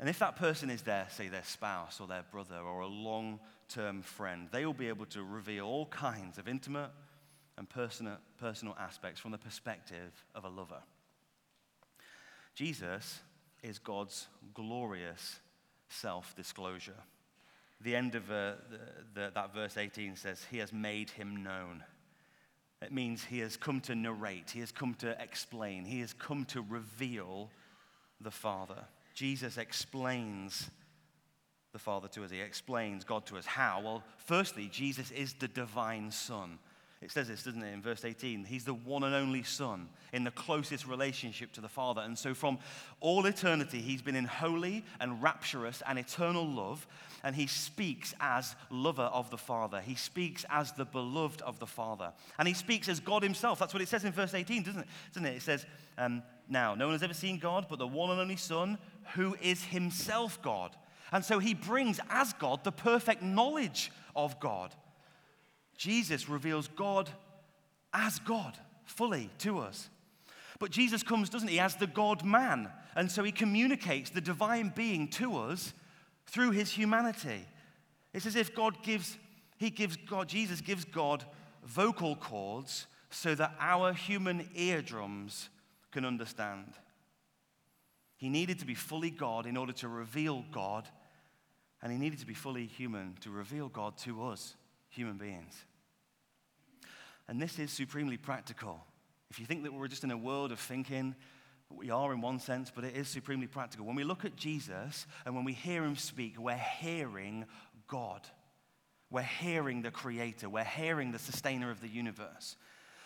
And 0.00 0.08
if 0.08 0.18
that 0.20 0.36
person 0.36 0.70
is 0.70 0.80
there, 0.80 1.06
say, 1.10 1.28
their 1.28 1.44
spouse 1.44 2.00
or 2.00 2.06
their 2.06 2.24
brother 2.32 2.56
or 2.56 2.80
a 2.80 2.86
long 2.86 3.38
term 3.68 4.00
friend, 4.00 4.48
they 4.50 4.64
will 4.64 4.72
be 4.72 4.88
able 4.88 5.04
to 5.06 5.22
reveal 5.22 5.66
all 5.66 5.86
kinds 5.86 6.38
of 6.38 6.48
intimate 6.48 6.90
and 7.58 7.68
personal, 7.68 8.16
personal 8.40 8.74
aspects 8.80 9.20
from 9.20 9.30
the 9.30 9.38
perspective 9.38 10.24
of 10.34 10.46
a 10.46 10.48
lover. 10.48 10.82
Jesus 12.54 13.20
is 13.62 13.78
God's 13.78 14.26
glorious 14.54 15.38
self 15.90 16.34
disclosure. 16.34 17.02
The 17.82 17.94
end 17.94 18.14
of 18.14 18.30
uh, 18.30 18.54
the, 18.70 18.80
the, 19.14 19.32
that 19.34 19.54
verse 19.54 19.76
18 19.76 20.16
says, 20.16 20.46
He 20.50 20.58
has 20.58 20.72
made 20.72 21.10
him 21.10 21.42
known. 21.42 21.84
It 22.80 22.90
means 22.90 23.22
he 23.22 23.40
has 23.40 23.58
come 23.58 23.82
to 23.82 23.94
narrate, 23.94 24.50
he 24.50 24.60
has 24.60 24.72
come 24.72 24.94
to 24.94 25.10
explain, 25.22 25.84
he 25.84 26.00
has 26.00 26.14
come 26.14 26.46
to 26.46 26.62
reveal 26.62 27.50
the 28.18 28.30
Father. 28.30 28.84
Jesus 29.20 29.58
explains 29.58 30.70
the 31.74 31.78
Father 31.78 32.08
to 32.08 32.24
us, 32.24 32.30
he 32.30 32.40
explains 32.40 33.04
God 33.04 33.26
to 33.26 33.36
us. 33.36 33.44
How? 33.44 33.82
Well, 33.84 34.02
firstly, 34.16 34.70
Jesus 34.72 35.10
is 35.10 35.34
the 35.34 35.46
divine 35.46 36.10
Son. 36.10 36.58
It 37.02 37.10
says 37.10 37.28
this, 37.28 37.42
doesn't 37.42 37.62
it, 37.62 37.72
in 37.72 37.82
verse 37.82 38.04
18? 38.04 38.44
He's 38.44 38.64
the 38.64 38.72
one 38.72 39.04
and 39.04 39.14
only 39.14 39.42
Son 39.42 39.88
in 40.14 40.24
the 40.24 40.30
closest 40.30 40.86
relationship 40.86 41.52
to 41.52 41.60
the 41.60 41.68
Father. 41.68 42.02
And 42.02 42.18
so, 42.18 42.32
from 42.32 42.58
all 43.00 43.24
eternity, 43.24 43.80
he's 43.80 44.02
been 44.02 44.16
in 44.16 44.26
holy 44.26 44.84
and 45.00 45.22
rapturous 45.22 45.82
and 45.86 45.98
eternal 45.98 46.46
love. 46.46 46.86
And 47.22 47.36
he 47.36 47.46
speaks 47.46 48.14
as 48.20 48.54
lover 48.70 49.02
of 49.02 49.30
the 49.30 49.38
Father. 49.38 49.80
He 49.80 49.94
speaks 49.94 50.44
as 50.50 50.72
the 50.72 50.84
beloved 50.86 51.42
of 51.42 51.58
the 51.58 51.66
Father. 51.66 52.12
And 52.38 52.48
he 52.48 52.54
speaks 52.54 52.88
as 52.88 53.00
God 53.00 53.22
himself. 53.22 53.58
That's 53.58 53.74
what 53.74 53.82
it 53.82 53.88
says 53.88 54.04
in 54.04 54.12
verse 54.12 54.34
18, 54.34 54.62
doesn't 54.62 54.80
it? 54.80 54.88
Doesn't 55.12 55.26
it? 55.26 55.36
It 55.36 55.42
says, 55.42 55.64
um, 55.96 56.22
Now, 56.50 56.74
no 56.74 56.86
one 56.86 56.94
has 56.94 57.02
ever 57.02 57.14
seen 57.14 57.38
God 57.38 57.66
but 57.68 57.78
the 57.78 57.86
one 57.86 58.10
and 58.10 58.20
only 58.20 58.36
Son, 58.36 58.76
who 59.14 59.36
is 59.40 59.64
himself 59.64 60.40
God. 60.42 60.76
And 61.12 61.24
so 61.24 61.38
he 61.38 61.54
brings 61.54 62.00
as 62.08 62.32
God 62.34 62.62
the 62.64 62.72
perfect 62.72 63.22
knowledge 63.22 63.90
of 64.14 64.38
God. 64.40 64.74
Jesus 65.76 66.28
reveals 66.28 66.68
God 66.68 67.10
as 67.92 68.18
God 68.20 68.56
fully 68.84 69.30
to 69.38 69.58
us. 69.58 69.88
But 70.58 70.70
Jesus 70.70 71.02
comes, 71.02 71.30
doesn't 71.30 71.48
he, 71.48 71.58
as 71.58 71.76
the 71.76 71.86
God 71.86 72.24
man. 72.24 72.70
And 72.94 73.10
so 73.10 73.24
he 73.24 73.32
communicates 73.32 74.10
the 74.10 74.20
divine 74.20 74.72
being 74.76 75.08
to 75.08 75.36
us 75.36 75.72
through 76.26 76.50
his 76.50 76.70
humanity. 76.70 77.46
It's 78.12 78.26
as 78.26 78.36
if 78.36 78.54
God 78.54 78.82
gives, 78.82 79.16
he 79.56 79.70
gives 79.70 79.96
God, 79.96 80.28
Jesus 80.28 80.60
gives 80.60 80.84
God 80.84 81.24
vocal 81.64 82.14
cords 82.14 82.86
so 83.10 83.34
that 83.34 83.54
our 83.58 83.92
human 83.92 84.48
eardrums 84.54 85.48
can 85.90 86.04
understand. 86.04 86.66
He 88.20 88.28
needed 88.28 88.58
to 88.58 88.66
be 88.66 88.74
fully 88.74 89.08
God 89.08 89.46
in 89.46 89.56
order 89.56 89.72
to 89.72 89.88
reveal 89.88 90.44
God, 90.52 90.86
and 91.82 91.90
he 91.90 91.96
needed 91.96 92.18
to 92.18 92.26
be 92.26 92.34
fully 92.34 92.66
human 92.66 93.16
to 93.22 93.30
reveal 93.30 93.70
God 93.70 93.96
to 94.00 94.24
us, 94.24 94.56
human 94.90 95.16
beings. 95.16 95.54
And 97.28 97.40
this 97.40 97.58
is 97.58 97.70
supremely 97.70 98.18
practical. 98.18 98.84
If 99.30 99.40
you 99.40 99.46
think 99.46 99.62
that 99.62 99.72
we're 99.72 99.88
just 99.88 100.04
in 100.04 100.10
a 100.10 100.18
world 100.18 100.52
of 100.52 100.60
thinking, 100.60 101.14
we 101.70 101.88
are 101.88 102.12
in 102.12 102.20
one 102.20 102.40
sense, 102.40 102.70
but 102.70 102.84
it 102.84 102.94
is 102.94 103.08
supremely 103.08 103.46
practical. 103.46 103.86
When 103.86 103.96
we 103.96 104.04
look 104.04 104.26
at 104.26 104.36
Jesus 104.36 105.06
and 105.24 105.34
when 105.34 105.46
we 105.46 105.54
hear 105.54 105.82
him 105.82 105.96
speak, 105.96 106.38
we're 106.38 106.56
hearing 106.56 107.46
God. 107.88 108.20
We're 109.10 109.22
hearing 109.22 109.80
the 109.80 109.90
Creator. 109.90 110.50
We're 110.50 110.62
hearing 110.62 111.10
the 111.10 111.18
sustainer 111.18 111.70
of 111.70 111.80
the 111.80 111.88
universe. 111.88 112.56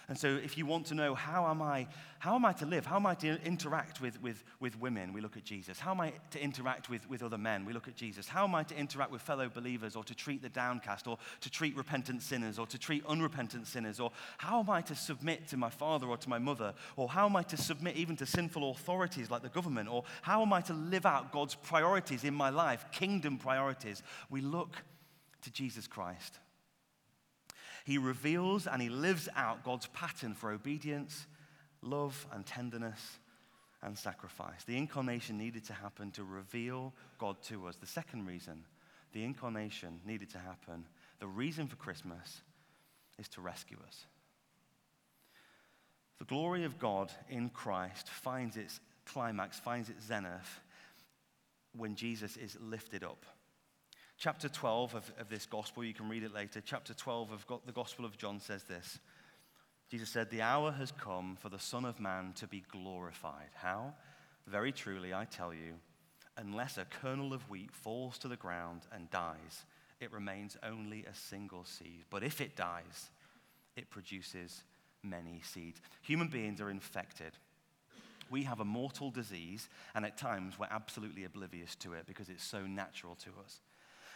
And 0.08 0.18
so, 0.18 0.28
if 0.28 0.58
you 0.58 0.66
want 0.66 0.86
to 0.86 0.94
know 0.94 1.14
how 1.14 1.46
am 1.46 1.62
I, 1.62 1.86
how 2.18 2.34
am 2.34 2.44
I 2.44 2.52
to 2.54 2.66
live? 2.66 2.84
How 2.84 2.96
am 2.96 3.06
I 3.06 3.14
to 3.16 3.40
interact 3.42 4.00
with, 4.00 4.20
with, 4.22 4.44
with 4.60 4.78
women? 4.78 5.12
We 5.12 5.20
look 5.20 5.36
at 5.36 5.44
Jesus. 5.44 5.78
How 5.78 5.92
am 5.92 6.00
I 6.00 6.12
to 6.30 6.42
interact 6.42 6.90
with, 6.90 7.08
with 7.08 7.22
other 7.22 7.38
men? 7.38 7.64
We 7.64 7.72
look 7.72 7.88
at 7.88 7.96
Jesus. 7.96 8.28
How 8.28 8.44
am 8.44 8.54
I 8.54 8.64
to 8.64 8.76
interact 8.76 9.10
with 9.10 9.22
fellow 9.22 9.48
believers 9.48 9.96
or 9.96 10.04
to 10.04 10.14
treat 10.14 10.42
the 10.42 10.48
downcast 10.50 11.06
or 11.06 11.18
to 11.40 11.50
treat 11.50 11.76
repentant 11.76 12.22
sinners 12.22 12.58
or 12.58 12.66
to 12.66 12.78
treat 12.78 13.04
unrepentant 13.06 13.66
sinners? 13.66 13.98
Or 13.98 14.12
how 14.38 14.60
am 14.60 14.70
I 14.70 14.82
to 14.82 14.94
submit 14.94 15.48
to 15.48 15.56
my 15.56 15.70
father 15.70 16.06
or 16.06 16.18
to 16.18 16.28
my 16.28 16.38
mother? 16.38 16.74
Or 16.96 17.08
how 17.08 17.26
am 17.26 17.36
I 17.36 17.42
to 17.44 17.56
submit 17.56 17.96
even 17.96 18.16
to 18.16 18.26
sinful 18.26 18.70
authorities 18.70 19.30
like 19.30 19.42
the 19.42 19.48
government? 19.48 19.88
Or 19.88 20.04
how 20.22 20.42
am 20.42 20.52
I 20.52 20.60
to 20.62 20.74
live 20.74 21.06
out 21.06 21.32
God's 21.32 21.54
priorities 21.54 22.24
in 22.24 22.34
my 22.34 22.50
life, 22.50 22.84
kingdom 22.92 23.38
priorities? 23.38 24.02
We 24.28 24.42
look 24.42 24.76
to 25.42 25.50
Jesus 25.50 25.86
Christ. 25.86 26.38
He 27.85 27.99
reveals 27.99 28.66
and 28.66 28.81
he 28.81 28.88
lives 28.88 29.29
out 29.37 29.62
God's 29.62 29.87
pattern 29.88 30.35
for 30.35 30.51
obedience, 30.51 31.27
love, 31.83 32.27
and 32.33 32.44
tenderness 32.44 33.18
and 33.83 33.97
sacrifice. 33.97 34.64
The 34.64 34.79
incarnation 34.79 35.37
needed 35.37 35.64
to 35.66 35.75
happen 35.75 36.11
to 36.12 36.25
reveal 36.25 36.94
God 37.18 37.37
to 37.44 37.66
us. 37.66 37.77
The 37.77 37.87
second 37.87 38.27
reason 38.27 38.64
the 39.12 39.23
incarnation 39.23 40.01
needed 40.05 40.31
to 40.31 40.38
happen, 40.38 40.87
the 41.20 41.27
reason 41.29 41.68
for 41.68 41.77
Christmas, 41.77 42.42
is 43.16 43.29
to 43.29 43.40
rescue 43.40 43.77
us. 43.87 44.07
The 46.18 46.25
glory 46.25 46.64
of 46.64 46.81
God 46.81 47.12
in 47.29 47.49
Christ 47.51 48.09
finds 48.09 48.57
its 48.57 48.81
climax, 49.05 49.61
finds 49.61 49.88
its 49.88 50.07
zenith 50.07 50.61
when 51.77 51.94
Jesus 51.94 52.37
is 52.37 52.57
lifted 52.61 53.05
up. 53.05 53.25
Chapter 54.16 54.48
12 54.48 54.94
of, 54.94 55.12
of 55.18 55.29
this 55.29 55.46
gospel, 55.46 55.85
you 55.85 55.94
can 55.94 56.09
read 56.09 56.22
it 56.22 56.33
later. 56.33 56.61
Chapter 56.64 56.94
12 56.94 57.33
of 57.33 57.46
the 57.66 57.72
Gospel 57.72 58.05
of 58.05 58.16
John 58.16 58.40
says 58.40 58.62
this 58.64 58.98
Jesus 59.90 60.09
said, 60.09 60.31
The 60.31 60.42
hour 60.42 60.72
has 60.72 60.92
come 60.92 61.37
for 61.40 61.48
the 61.48 61.59
Son 61.59 61.85
of 61.85 62.00
Man 62.00 62.33
to 62.37 62.46
be 62.46 62.64
glorified. 62.70 63.50
How? 63.55 63.94
Very 64.46 64.72
truly, 64.72 65.12
I 65.12 65.24
tell 65.24 65.53
you, 65.53 65.74
unless 66.37 66.79
a 66.79 66.85
kernel 66.85 67.33
of 67.33 67.48
wheat 67.48 67.72
falls 67.72 68.18
to 68.18 68.29
the 68.29 68.37
ground 68.37 68.83
and 68.92 69.11
dies, 69.11 69.64
it 70.00 70.12
remains 70.12 70.57
only 70.62 71.05
a 71.05 71.14
single 71.14 71.64
seed. 71.64 72.05
But 72.11 72.22
if 72.22 72.40
it 72.40 72.57
dies, 72.57 73.11
it 73.77 73.90
produces 73.90 74.62
many 75.03 75.40
seeds. 75.42 75.81
Human 76.03 76.29
beings 76.29 76.61
are 76.61 76.70
infected. 76.70 77.33
We 78.31 78.44
have 78.44 78.61
a 78.61 78.64
mortal 78.64 79.11
disease, 79.11 79.68
and 79.94 80.05
at 80.05 80.16
times 80.16 80.59
we're 80.59 80.66
absolutely 80.70 81.24
oblivious 81.24 81.74
to 81.77 81.92
it 81.92 82.07
because 82.07 82.29
it's 82.29 82.44
so 82.44 82.66
natural 82.66 83.16
to 83.16 83.31
us. 83.44 83.61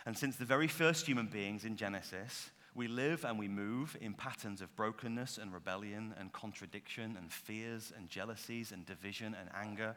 And 0.08 0.16
since 0.16 0.36
the 0.36 0.46
very 0.46 0.68
first 0.68 1.04
human 1.04 1.26
beings 1.26 1.66
in 1.66 1.76
Genesis, 1.76 2.48
we 2.74 2.88
live 2.88 3.26
and 3.26 3.38
we 3.38 3.46
move 3.46 3.94
in 4.00 4.14
patterns 4.14 4.62
of 4.62 4.74
brokenness 4.74 5.36
and 5.36 5.52
rebellion 5.52 6.14
and 6.18 6.32
contradiction 6.32 7.14
and 7.18 7.30
fears 7.30 7.92
and 7.94 8.08
jealousies 8.08 8.72
and 8.72 8.86
division 8.86 9.36
and 9.38 9.50
anger. 9.54 9.94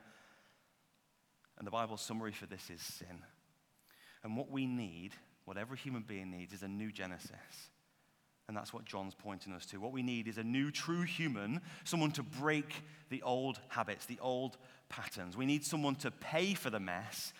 And 1.57 1.65
the 1.65 1.71
Bible's 1.71 2.01
summary 2.01 2.33
for 2.33 2.45
this 2.45 2.69
is 2.69 2.81
sin. 2.81 3.23
And 4.21 4.35
what 4.35 4.51
we 4.51 4.65
need, 4.65 5.13
what 5.45 5.55
every 5.55 5.77
human 5.77 6.01
being 6.01 6.29
needs, 6.29 6.51
is 6.51 6.63
a 6.63 6.67
new 6.67 6.91
Genesis. 6.91 7.69
And 8.49 8.57
that's 8.57 8.73
what 8.73 8.83
John's 8.83 9.15
pointing 9.15 9.53
us 9.53 9.65
to. 9.67 9.79
What 9.79 9.93
we 9.93 10.03
need 10.03 10.27
is 10.27 10.37
a 10.37 10.43
new, 10.43 10.71
true 10.71 11.03
human, 11.03 11.61
someone 11.85 12.11
to 12.11 12.23
break 12.23 12.83
the 13.09 13.21
old 13.21 13.61
habits, 13.69 14.07
the 14.07 14.19
old 14.19 14.57
patterns. 14.89 15.37
We 15.37 15.45
need 15.45 15.63
someone 15.63 15.95
to 15.95 16.11
pay 16.11 16.53
for 16.53 16.69
the 16.69 16.81
mess 16.81 17.31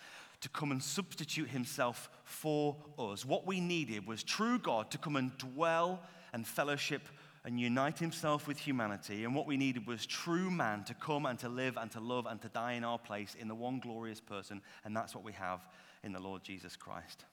to 0.42 0.48
come 0.48 0.72
and 0.72 0.82
substitute 0.82 1.48
himself 1.48 2.10
for 2.24 2.76
us. 2.98 3.24
What 3.24 3.46
we 3.46 3.60
needed 3.60 4.06
was 4.06 4.22
true 4.22 4.58
God 4.58 4.90
to 4.90 4.98
come 4.98 5.16
and 5.16 5.36
dwell 5.38 6.02
and 6.32 6.46
fellowship 6.46 7.08
and 7.44 7.58
unite 7.58 7.98
himself 7.98 8.46
with 8.46 8.58
humanity. 8.58 9.24
And 9.24 9.34
what 9.34 9.46
we 9.46 9.56
needed 9.56 9.86
was 9.86 10.04
true 10.04 10.50
man 10.50 10.84
to 10.84 10.94
come 10.94 11.26
and 11.26 11.38
to 11.40 11.48
live 11.48 11.76
and 11.76 11.90
to 11.92 12.00
love 12.00 12.26
and 12.26 12.40
to 12.42 12.48
die 12.48 12.72
in 12.72 12.84
our 12.84 12.98
place 12.98 13.36
in 13.38 13.48
the 13.48 13.54
one 13.54 13.80
glorious 13.80 14.20
person. 14.20 14.60
And 14.84 14.96
that's 14.96 15.14
what 15.14 15.24
we 15.24 15.32
have 15.32 15.60
in 16.02 16.12
the 16.12 16.20
Lord 16.20 16.42
Jesus 16.42 16.76
Christ. 16.76 17.24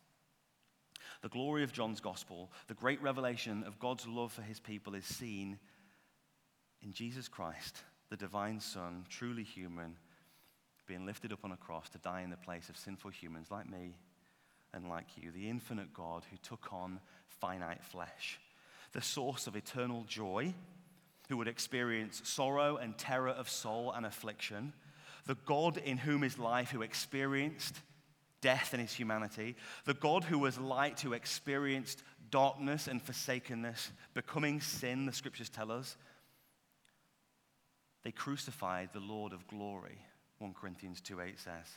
The 1.22 1.30
glory 1.30 1.64
of 1.64 1.74
John's 1.74 2.00
gospel, 2.00 2.52
the 2.68 2.74
great 2.76 3.02
revelation 3.02 3.64
of 3.66 3.80
God's 3.80 4.08
love 4.08 4.32
for 4.32 4.44
his 4.44 4.60
people, 4.60 4.94
is 4.94 5.06
seen 5.06 5.58
in 6.82 6.94
Jesus 6.94 7.28
Christ, 7.28 7.84
the 8.10 8.18
divine 8.18 8.60
Son, 8.60 9.06
truly 9.10 9.44
human 9.44 9.98
being 10.90 11.06
lifted 11.06 11.32
up 11.32 11.46
on 11.46 11.52
a 11.52 11.58
cross 11.58 11.88
to 11.88 12.00
die 12.00 12.22
in 12.22 12.32
the 12.32 12.36
place 12.36 12.68
of 12.68 12.76
sinful 12.76 13.12
humans 13.12 13.52
like 13.52 13.70
me 13.70 13.96
and 14.74 14.90
like 14.90 15.06
you, 15.16 15.32
the 15.32 15.48
infinite 15.48 15.94
God 15.94 16.24
who 16.30 16.38
took 16.38 16.74
on 16.74 17.00
finite 17.28 17.84
flesh. 17.84 18.40
the 18.92 19.02
source 19.02 19.46
of 19.48 19.56
eternal 19.56 20.04
joy, 20.08 20.54
who 21.30 21.38
would 21.38 21.48
experience 21.48 22.22
sorrow 22.26 22.78
and 22.78 22.98
terror 22.98 23.30
of 23.30 23.48
soul 23.48 23.92
and 23.92 24.04
affliction, 24.06 24.74
the 25.28 25.38
God 25.46 25.78
in 25.78 25.98
whom 25.98 26.24
is 26.24 26.40
life, 26.40 26.72
who 26.72 26.82
experienced 26.82 27.80
death 28.42 28.74
in 28.74 28.80
his 28.80 28.94
humanity, 28.94 29.56
the 29.86 29.94
God 29.94 30.24
who 30.24 30.40
was 30.40 30.58
light, 30.58 31.00
who 31.02 31.14
experienced 31.14 32.02
darkness 32.32 32.88
and 32.88 33.02
forsakenness, 33.02 33.92
becoming 34.16 34.60
sin, 34.60 35.06
the 35.06 35.14
scriptures 35.14 35.50
tell 35.50 35.72
us. 35.72 35.98
They 38.04 38.12
crucified 38.12 38.90
the 38.94 39.00
Lord 39.00 39.34
of 39.34 39.46
glory, 39.48 40.00
1 40.40 40.54
Corinthians 40.54 41.02
2 41.02 41.22
8 41.22 41.40
says. 41.40 41.68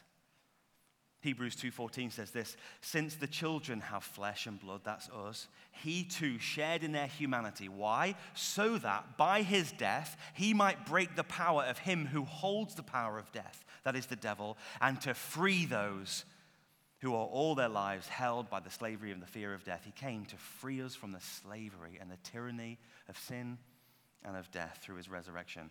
Hebrews 1.23 1.55
2:14 1.55 2.11
says 2.11 2.33
this, 2.33 2.57
since 2.81 3.15
the 3.15 3.29
children 3.29 3.81
have 3.81 4.03
flesh 4.03 4.47
and 4.49 4.59
blood, 4.59 4.81
that's 4.83 5.09
us, 5.11 5.47
he 5.71 6.03
too 6.03 6.41
shared 6.41 6.83
in 6.83 6.91
their 6.91 7.07
humanity. 7.07 7.69
Why? 7.69 8.17
So 8.35 8.77
that 8.79 9.17
by 9.17 9.43
his 9.43 9.71
death 9.71 10.17
he 10.35 10.53
might 10.53 10.85
break 10.85 11.15
the 11.15 11.23
power 11.23 11.63
of 11.63 11.79
him 11.79 12.07
who 12.07 12.25
holds 12.25 12.75
the 12.75 12.83
power 12.83 13.21
of 13.21 13.31
death, 13.31 13.65
that 13.85 13.95
is 13.95 14.07
the 14.07 14.17
devil, 14.17 14.59
and 14.81 15.01
to 15.03 15.15
free 15.15 15.65
those 15.65 16.25
who 17.03 17.15
are 17.15 17.27
all 17.27 17.55
their 17.55 17.69
lives 17.69 18.09
held 18.09 18.51
by 18.51 18.59
the 18.59 18.71
slavery 18.71 19.13
and 19.13 19.23
the 19.23 19.27
fear 19.27 19.55
of 19.55 19.65
death. 19.65 19.83
He 19.85 19.93
came 19.93 20.25
to 20.27 20.37
free 20.37 20.83
us 20.83 20.97
from 20.97 21.13
the 21.13 21.21
slavery 21.21 21.99
and 22.01 22.11
the 22.11 22.19
tyranny 22.25 22.79
of 23.09 23.17
sin 23.17 23.59
and 24.25 24.37
of 24.37 24.51
death 24.51 24.81
through 24.83 24.97
his 24.97 25.09
resurrection. 25.09 25.71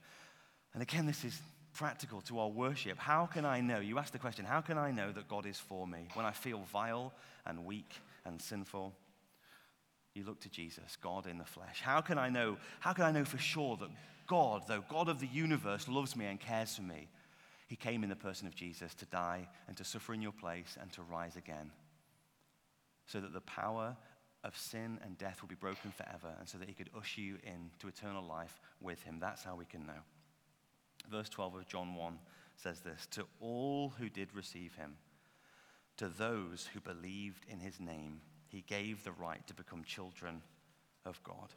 And 0.73 0.82
again, 0.82 1.06
this 1.06 1.25
is 1.25 1.41
practical 1.73 2.21
to 2.21 2.39
our 2.39 2.49
worship. 2.49 2.97
How 2.97 3.25
can 3.25 3.45
I 3.45 3.62
know? 3.62 3.79
You 3.79 3.97
ask 3.97 4.12
the 4.12 4.19
question, 4.19 4.45
how 4.45 4.62
can 4.62 4.77
I 4.77 4.91
know 4.91 5.12
that 5.12 5.27
God 5.27 5.45
is 5.45 5.57
for 5.57 5.88
me 5.88 6.07
when 6.13 6.25
I 6.25 6.31
feel 6.31 6.60
vile 6.71 7.13
and 7.45 7.65
weak 7.65 7.93
and 8.25 8.41
sinful? 8.41 8.93
You 10.13 10.25
look 10.25 10.41
to 10.41 10.49
Jesus, 10.49 10.97
God 11.01 11.27
in 11.27 11.38
the 11.38 11.45
flesh. 11.45 11.81
How 11.81 12.01
can 12.01 12.17
I 12.17 12.29
know? 12.29 12.57
How 12.79 12.93
can 12.93 13.05
I 13.05 13.12
know 13.12 13.23
for 13.23 13.38
sure 13.38 13.77
that 13.77 13.89
God, 14.27 14.63
though 14.67 14.84
God 14.89 15.07
of 15.07 15.19
the 15.19 15.27
universe, 15.27 15.88
loves 15.88 16.15
me 16.15 16.25
and 16.25 16.39
cares 16.39 16.75
for 16.75 16.81
me? 16.81 17.07
He 17.67 17.77
came 17.77 18.03
in 18.03 18.10
the 18.10 18.15
person 18.17 18.47
of 18.47 18.55
Jesus 18.55 18.93
to 18.95 19.05
die 19.05 19.47
and 19.67 19.77
to 19.77 19.86
suffer 19.86 20.13
in 20.13 20.21
your 20.21 20.34
place 20.34 20.77
and 20.81 20.91
to 20.91 21.01
rise 21.03 21.38
again. 21.38 21.71
So 23.05 23.21
that 23.21 23.34
the 23.34 23.41
power 23.41 23.95
of 24.43 24.57
sin 24.57 24.99
and 25.05 25.17
death 25.17 25.41
will 25.41 25.47
be 25.47 25.55
broken 25.55 25.91
forever, 25.91 26.36
and 26.39 26.49
so 26.49 26.57
that 26.57 26.67
he 26.67 26.73
could 26.73 26.89
usher 26.97 27.21
you 27.21 27.38
into 27.43 27.88
eternal 27.88 28.23
life 28.23 28.60
with 28.81 29.01
him. 29.03 29.17
That's 29.21 29.43
how 29.43 29.55
we 29.55 29.65
can 29.65 29.86
know. 29.86 30.01
Verse 31.10 31.30
12 31.30 31.56
of 31.56 31.68
John 31.68 31.96
1 31.96 32.20
says 32.56 32.80
this 32.82 33.08
To 33.12 33.26
all 33.40 33.94
who 33.98 34.10
did 34.10 34.34
receive 34.34 34.76
him, 34.76 34.96
to 35.98 36.08
those 36.08 36.70
who 36.74 36.80
believed 36.80 37.46
in 37.50 37.60
his 37.60 37.80
name, 37.80 38.22
he 38.48 38.64
gave 38.68 39.04
the 39.04 39.12
right 39.12 39.46
to 39.48 39.54
become 39.54 39.84
children 39.84 40.42
of 41.06 41.22
God. 41.24 41.54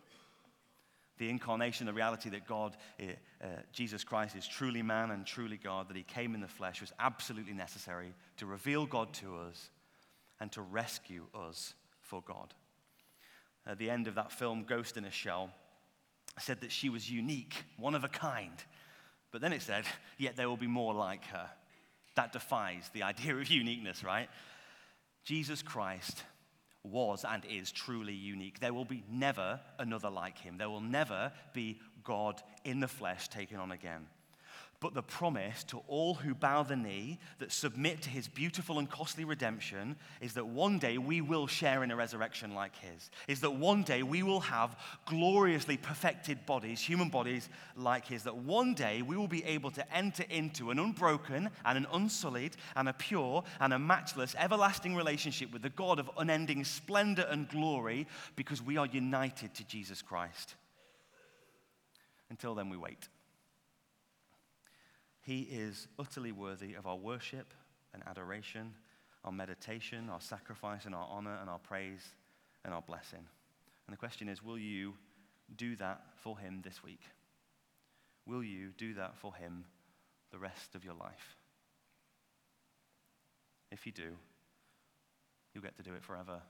The 1.18 1.30
incarnation, 1.30 1.86
the 1.86 1.92
reality 1.92 2.28
that 2.30 2.46
God, 2.46 2.76
uh, 3.00 3.46
Jesus 3.72 4.02
Christ, 4.02 4.34
is 4.34 4.46
truly 4.46 4.82
man 4.82 5.12
and 5.12 5.24
truly 5.24 5.56
God, 5.56 5.88
that 5.88 5.96
he 5.96 6.02
came 6.02 6.34
in 6.34 6.40
the 6.40 6.48
flesh, 6.48 6.80
was 6.80 6.92
absolutely 6.98 7.52
necessary 7.52 8.12
to 8.38 8.46
reveal 8.46 8.84
God 8.84 9.12
to 9.14 9.36
us 9.36 9.70
and 10.40 10.50
to 10.52 10.62
rescue 10.62 11.26
us 11.32 11.74
for 12.00 12.20
God. 12.26 12.52
At 13.66 13.78
the 13.78 13.90
end 13.90 14.08
of 14.08 14.16
that 14.16 14.32
film, 14.32 14.64
Ghost 14.64 14.96
in 14.96 15.04
a 15.04 15.10
Shell, 15.10 15.50
said 16.38 16.60
that 16.62 16.72
she 16.72 16.88
was 16.88 17.10
unique, 17.10 17.64
one 17.78 17.94
of 17.94 18.02
a 18.02 18.08
kind. 18.08 18.62
But 19.34 19.40
then 19.40 19.52
it 19.52 19.62
said, 19.62 19.84
yet 20.16 20.36
there 20.36 20.48
will 20.48 20.56
be 20.56 20.68
more 20.68 20.94
like 20.94 21.24
her. 21.26 21.50
That 22.14 22.32
defies 22.32 22.88
the 22.92 23.02
idea 23.02 23.34
of 23.34 23.48
uniqueness, 23.48 24.04
right? 24.04 24.28
Jesus 25.24 25.60
Christ 25.60 26.22
was 26.84 27.24
and 27.28 27.44
is 27.44 27.72
truly 27.72 28.14
unique. 28.14 28.60
There 28.60 28.72
will 28.72 28.84
be 28.84 29.02
never 29.10 29.58
another 29.76 30.08
like 30.08 30.38
him. 30.38 30.56
There 30.56 30.70
will 30.70 30.80
never 30.80 31.32
be 31.52 31.80
God 32.04 32.40
in 32.64 32.78
the 32.78 32.86
flesh 32.86 33.26
taken 33.26 33.58
on 33.58 33.72
again 33.72 34.06
but 34.84 34.92
the 34.92 35.02
promise 35.02 35.64
to 35.64 35.80
all 35.88 36.12
who 36.12 36.34
bow 36.34 36.62
the 36.62 36.76
knee, 36.76 37.18
that 37.38 37.50
submit 37.50 38.02
to 38.02 38.10
his 38.10 38.28
beautiful 38.28 38.78
and 38.78 38.90
costly 38.90 39.24
redemption, 39.24 39.96
is 40.20 40.34
that 40.34 40.46
one 40.46 40.78
day 40.78 40.98
we 40.98 41.22
will 41.22 41.46
share 41.46 41.82
in 41.82 41.90
a 41.90 41.96
resurrection 41.96 42.54
like 42.54 42.76
his. 42.76 43.10
Is 43.26 43.40
that 43.40 43.54
one 43.54 43.82
day 43.82 44.02
we 44.02 44.22
will 44.22 44.40
have 44.40 44.78
gloriously 45.06 45.78
perfected 45.78 46.44
bodies, 46.44 46.82
human 46.82 47.08
bodies 47.08 47.48
like 47.78 48.06
his. 48.06 48.24
That 48.24 48.36
one 48.36 48.74
day 48.74 49.00
we 49.00 49.16
will 49.16 49.26
be 49.26 49.42
able 49.44 49.70
to 49.70 49.96
enter 49.96 50.24
into 50.28 50.70
an 50.70 50.78
unbroken 50.78 51.48
and 51.64 51.78
an 51.78 51.86
unsullied 51.90 52.54
and 52.76 52.86
a 52.86 52.92
pure 52.92 53.42
and 53.60 53.72
a 53.72 53.78
matchless, 53.78 54.36
everlasting 54.38 54.94
relationship 54.94 55.50
with 55.50 55.62
the 55.62 55.70
God 55.70 55.98
of 55.98 56.10
unending 56.18 56.62
splendor 56.62 57.26
and 57.30 57.48
glory 57.48 58.06
because 58.36 58.60
we 58.60 58.76
are 58.76 58.84
united 58.84 59.54
to 59.54 59.64
Jesus 59.64 60.02
Christ. 60.02 60.56
Until 62.28 62.54
then, 62.54 62.68
we 62.68 62.76
wait. 62.76 63.08
He 65.24 65.40
is 65.40 65.88
utterly 65.98 66.32
worthy 66.32 66.74
of 66.74 66.86
our 66.86 66.96
worship 66.96 67.54
and 67.94 68.02
adoration, 68.06 68.74
our 69.24 69.32
meditation, 69.32 70.10
our 70.10 70.20
sacrifice, 70.20 70.84
and 70.84 70.94
our 70.94 71.08
honor, 71.10 71.38
and 71.40 71.48
our 71.48 71.58
praise, 71.58 72.02
and 72.62 72.74
our 72.74 72.82
blessing. 72.82 73.24
And 73.86 73.92
the 73.92 73.98
question 73.98 74.28
is 74.28 74.44
will 74.44 74.58
you 74.58 74.92
do 75.56 75.76
that 75.76 76.02
for 76.16 76.38
Him 76.38 76.60
this 76.62 76.82
week? 76.82 77.00
Will 78.26 78.44
you 78.44 78.72
do 78.76 78.92
that 78.94 79.16
for 79.16 79.34
Him 79.34 79.64
the 80.30 80.38
rest 80.38 80.74
of 80.74 80.84
your 80.84 80.94
life? 80.94 81.36
If 83.70 83.86
you 83.86 83.92
do, 83.92 84.16
you'll 85.54 85.64
get 85.64 85.76
to 85.76 85.82
do 85.82 85.94
it 85.94 86.04
forever 86.04 86.40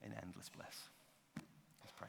in 0.00 0.12
endless 0.12 0.48
bliss. 0.48 0.76
Let's 1.82 1.92
pray. 1.96 2.08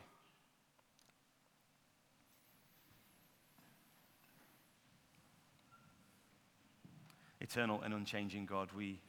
Eternal 7.41 7.81
and 7.81 7.93
unchanging 7.93 8.45
God, 8.45 8.69
we 8.75 9.01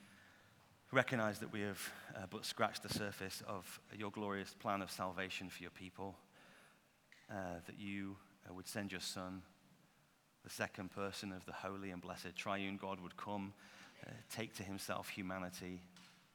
recognize 0.90 1.38
that 1.38 1.52
we 1.52 1.60
have 1.60 1.92
uh, 2.16 2.20
but 2.30 2.44
scratched 2.44 2.82
the 2.82 2.92
surface 2.92 3.42
of 3.46 3.80
your 3.96 4.10
glorious 4.10 4.54
plan 4.54 4.82
of 4.82 4.90
salvation 4.90 5.48
for 5.48 5.62
your 5.62 5.70
people, 5.70 6.16
uh, 7.30 7.60
that 7.66 7.78
you 7.78 8.16
uh, 8.48 8.54
would 8.54 8.66
send 8.66 8.90
your 8.90 9.00
Son, 9.00 9.42
the 10.44 10.50
second 10.50 10.90
person 10.90 11.32
of 11.32 11.44
the 11.46 11.52
holy 11.52 11.90
and 11.90 12.02
blessed 12.02 12.34
triune 12.34 12.78
God, 12.78 13.00
would 13.00 13.16
come, 13.16 13.52
uh, 14.06 14.10
take 14.34 14.54
to 14.56 14.62
himself 14.62 15.08
humanity, 15.08 15.82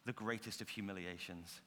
the 0.05 0.13
greatest 0.13 0.61
of 0.61 0.69
humiliations, 0.69 1.61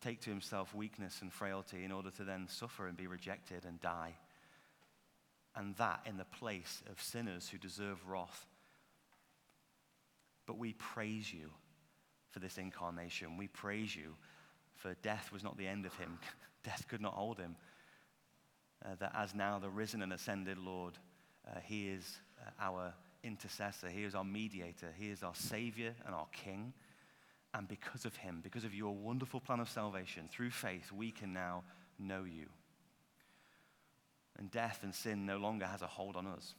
take 0.00 0.20
to 0.20 0.30
himself 0.30 0.74
weakness 0.74 1.22
and 1.22 1.32
frailty 1.32 1.84
in 1.84 1.92
order 1.92 2.10
to 2.10 2.24
then 2.24 2.46
suffer 2.48 2.86
and 2.86 2.96
be 2.96 3.06
rejected 3.06 3.64
and 3.64 3.80
die 3.80 4.14
and 5.56 5.74
that 5.76 6.00
in 6.06 6.18
the 6.18 6.24
place 6.24 6.82
of 6.90 7.00
sinners 7.00 7.48
who 7.48 7.58
deserve 7.58 8.06
wrath. 8.06 8.46
But 10.46 10.58
we 10.58 10.74
praise 10.74 11.32
you 11.32 11.50
for 12.30 12.38
this 12.38 12.58
incarnation. 12.58 13.36
We 13.36 13.48
praise 13.48 13.96
you 13.96 14.14
for 14.76 14.94
death 15.02 15.32
was 15.32 15.42
not 15.42 15.56
the 15.56 15.66
end 15.66 15.86
of 15.86 15.94
him, 15.96 16.18
death 16.64 16.86
could 16.88 17.00
not 17.00 17.14
hold 17.14 17.38
him. 17.38 17.56
Uh, 18.84 18.94
that 19.00 19.12
as 19.16 19.34
now 19.34 19.58
the 19.58 19.70
risen 19.70 20.02
and 20.02 20.12
ascended 20.12 20.58
Lord, 20.58 20.98
uh, 21.48 21.60
he 21.64 21.88
is 21.88 22.18
uh, 22.40 22.50
our 22.60 22.92
intercessor, 23.24 23.88
he 23.88 24.04
is 24.04 24.14
our 24.14 24.22
mediator, 24.22 24.92
he 24.96 25.08
is 25.08 25.22
our 25.22 25.34
Savior 25.34 25.94
and 26.04 26.14
our 26.14 26.26
King. 26.32 26.74
And 27.54 27.66
because 27.66 28.04
of 28.04 28.14
him, 28.16 28.40
because 28.42 28.64
of 28.64 28.74
your 28.74 28.94
wonderful 28.94 29.40
plan 29.40 29.60
of 29.60 29.70
salvation, 29.70 30.28
through 30.30 30.50
faith, 30.50 30.92
we 30.92 31.10
can 31.10 31.32
now 31.32 31.64
know 31.98 32.24
you 32.24 32.46
and 34.38 34.50
death 34.50 34.80
and 34.82 34.94
sin 34.94 35.26
no 35.26 35.38
longer 35.38 35.66
has 35.66 35.82
a 35.82 35.86
hold 35.86 36.16
on 36.16 36.26
us. 36.26 36.54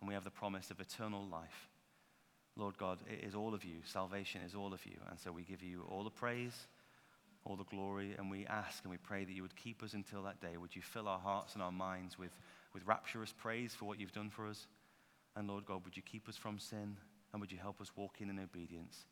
And 0.00 0.08
we 0.08 0.14
have 0.14 0.24
the 0.24 0.30
promise 0.30 0.70
of 0.70 0.80
eternal 0.80 1.24
life. 1.26 1.68
Lord 2.56 2.76
God, 2.78 2.98
it 3.10 3.24
is 3.24 3.34
all 3.34 3.54
of 3.54 3.64
you. 3.64 3.76
Salvation 3.84 4.42
is 4.46 4.54
all 4.54 4.72
of 4.72 4.84
you. 4.86 4.96
And 5.10 5.18
so 5.18 5.32
we 5.32 5.42
give 5.42 5.62
you 5.62 5.84
all 5.88 6.04
the 6.04 6.10
praise, 6.10 6.66
all 7.44 7.56
the 7.56 7.64
glory, 7.64 8.14
and 8.18 8.30
we 8.30 8.46
ask 8.46 8.84
and 8.84 8.90
we 8.90 8.96
pray 8.96 9.24
that 9.24 9.32
you 9.32 9.42
would 9.42 9.56
keep 9.56 9.82
us 9.82 9.94
until 9.94 10.22
that 10.22 10.40
day. 10.40 10.56
Would 10.56 10.76
you 10.76 10.82
fill 10.82 11.08
our 11.08 11.18
hearts 11.18 11.54
and 11.54 11.62
our 11.62 11.72
minds 11.72 12.18
with, 12.18 12.36
with 12.72 12.86
rapturous 12.86 13.32
praise 13.32 13.74
for 13.74 13.86
what 13.86 13.98
you've 13.98 14.12
done 14.12 14.30
for 14.30 14.46
us? 14.46 14.66
And 15.36 15.48
Lord 15.48 15.66
God, 15.66 15.84
would 15.84 15.96
you 15.96 16.02
keep 16.02 16.28
us 16.28 16.36
from 16.36 16.58
sin? 16.58 16.96
And 17.32 17.40
would 17.40 17.50
you 17.50 17.58
help 17.58 17.80
us 17.80 17.90
walk 17.96 18.20
in 18.20 18.30
in 18.30 18.38
obedience? 18.38 19.06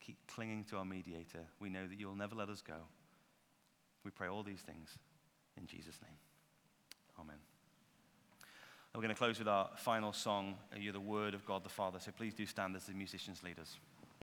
Keep 0.00 0.18
clinging 0.26 0.64
to 0.64 0.76
our 0.76 0.84
mediator. 0.84 1.46
We 1.60 1.70
know 1.70 1.86
that 1.86 1.98
you'll 1.98 2.16
never 2.16 2.34
let 2.34 2.50
us 2.50 2.60
go. 2.60 2.74
We 4.04 4.10
pray 4.10 4.28
all 4.28 4.42
these 4.42 4.60
things 4.60 4.98
in 5.56 5.66
Jesus' 5.66 5.98
name. 6.02 6.18
Amen. 7.22 7.36
We're 8.94 9.00
going 9.00 9.14
to 9.14 9.18
close 9.18 9.38
with 9.38 9.48
our 9.48 9.70
final 9.76 10.12
song, 10.12 10.56
uh, 10.74 10.78
You're 10.78 10.92
the 10.92 11.00
Word 11.00 11.34
of 11.34 11.46
God 11.46 11.62
the 11.62 11.70
Father. 11.70 12.00
So 12.00 12.10
please 12.10 12.34
do 12.34 12.44
stand 12.46 12.74
as 12.74 12.84
the 12.86 12.92
musicians 12.92 13.42
lead 13.44 13.58
us. 13.60 13.78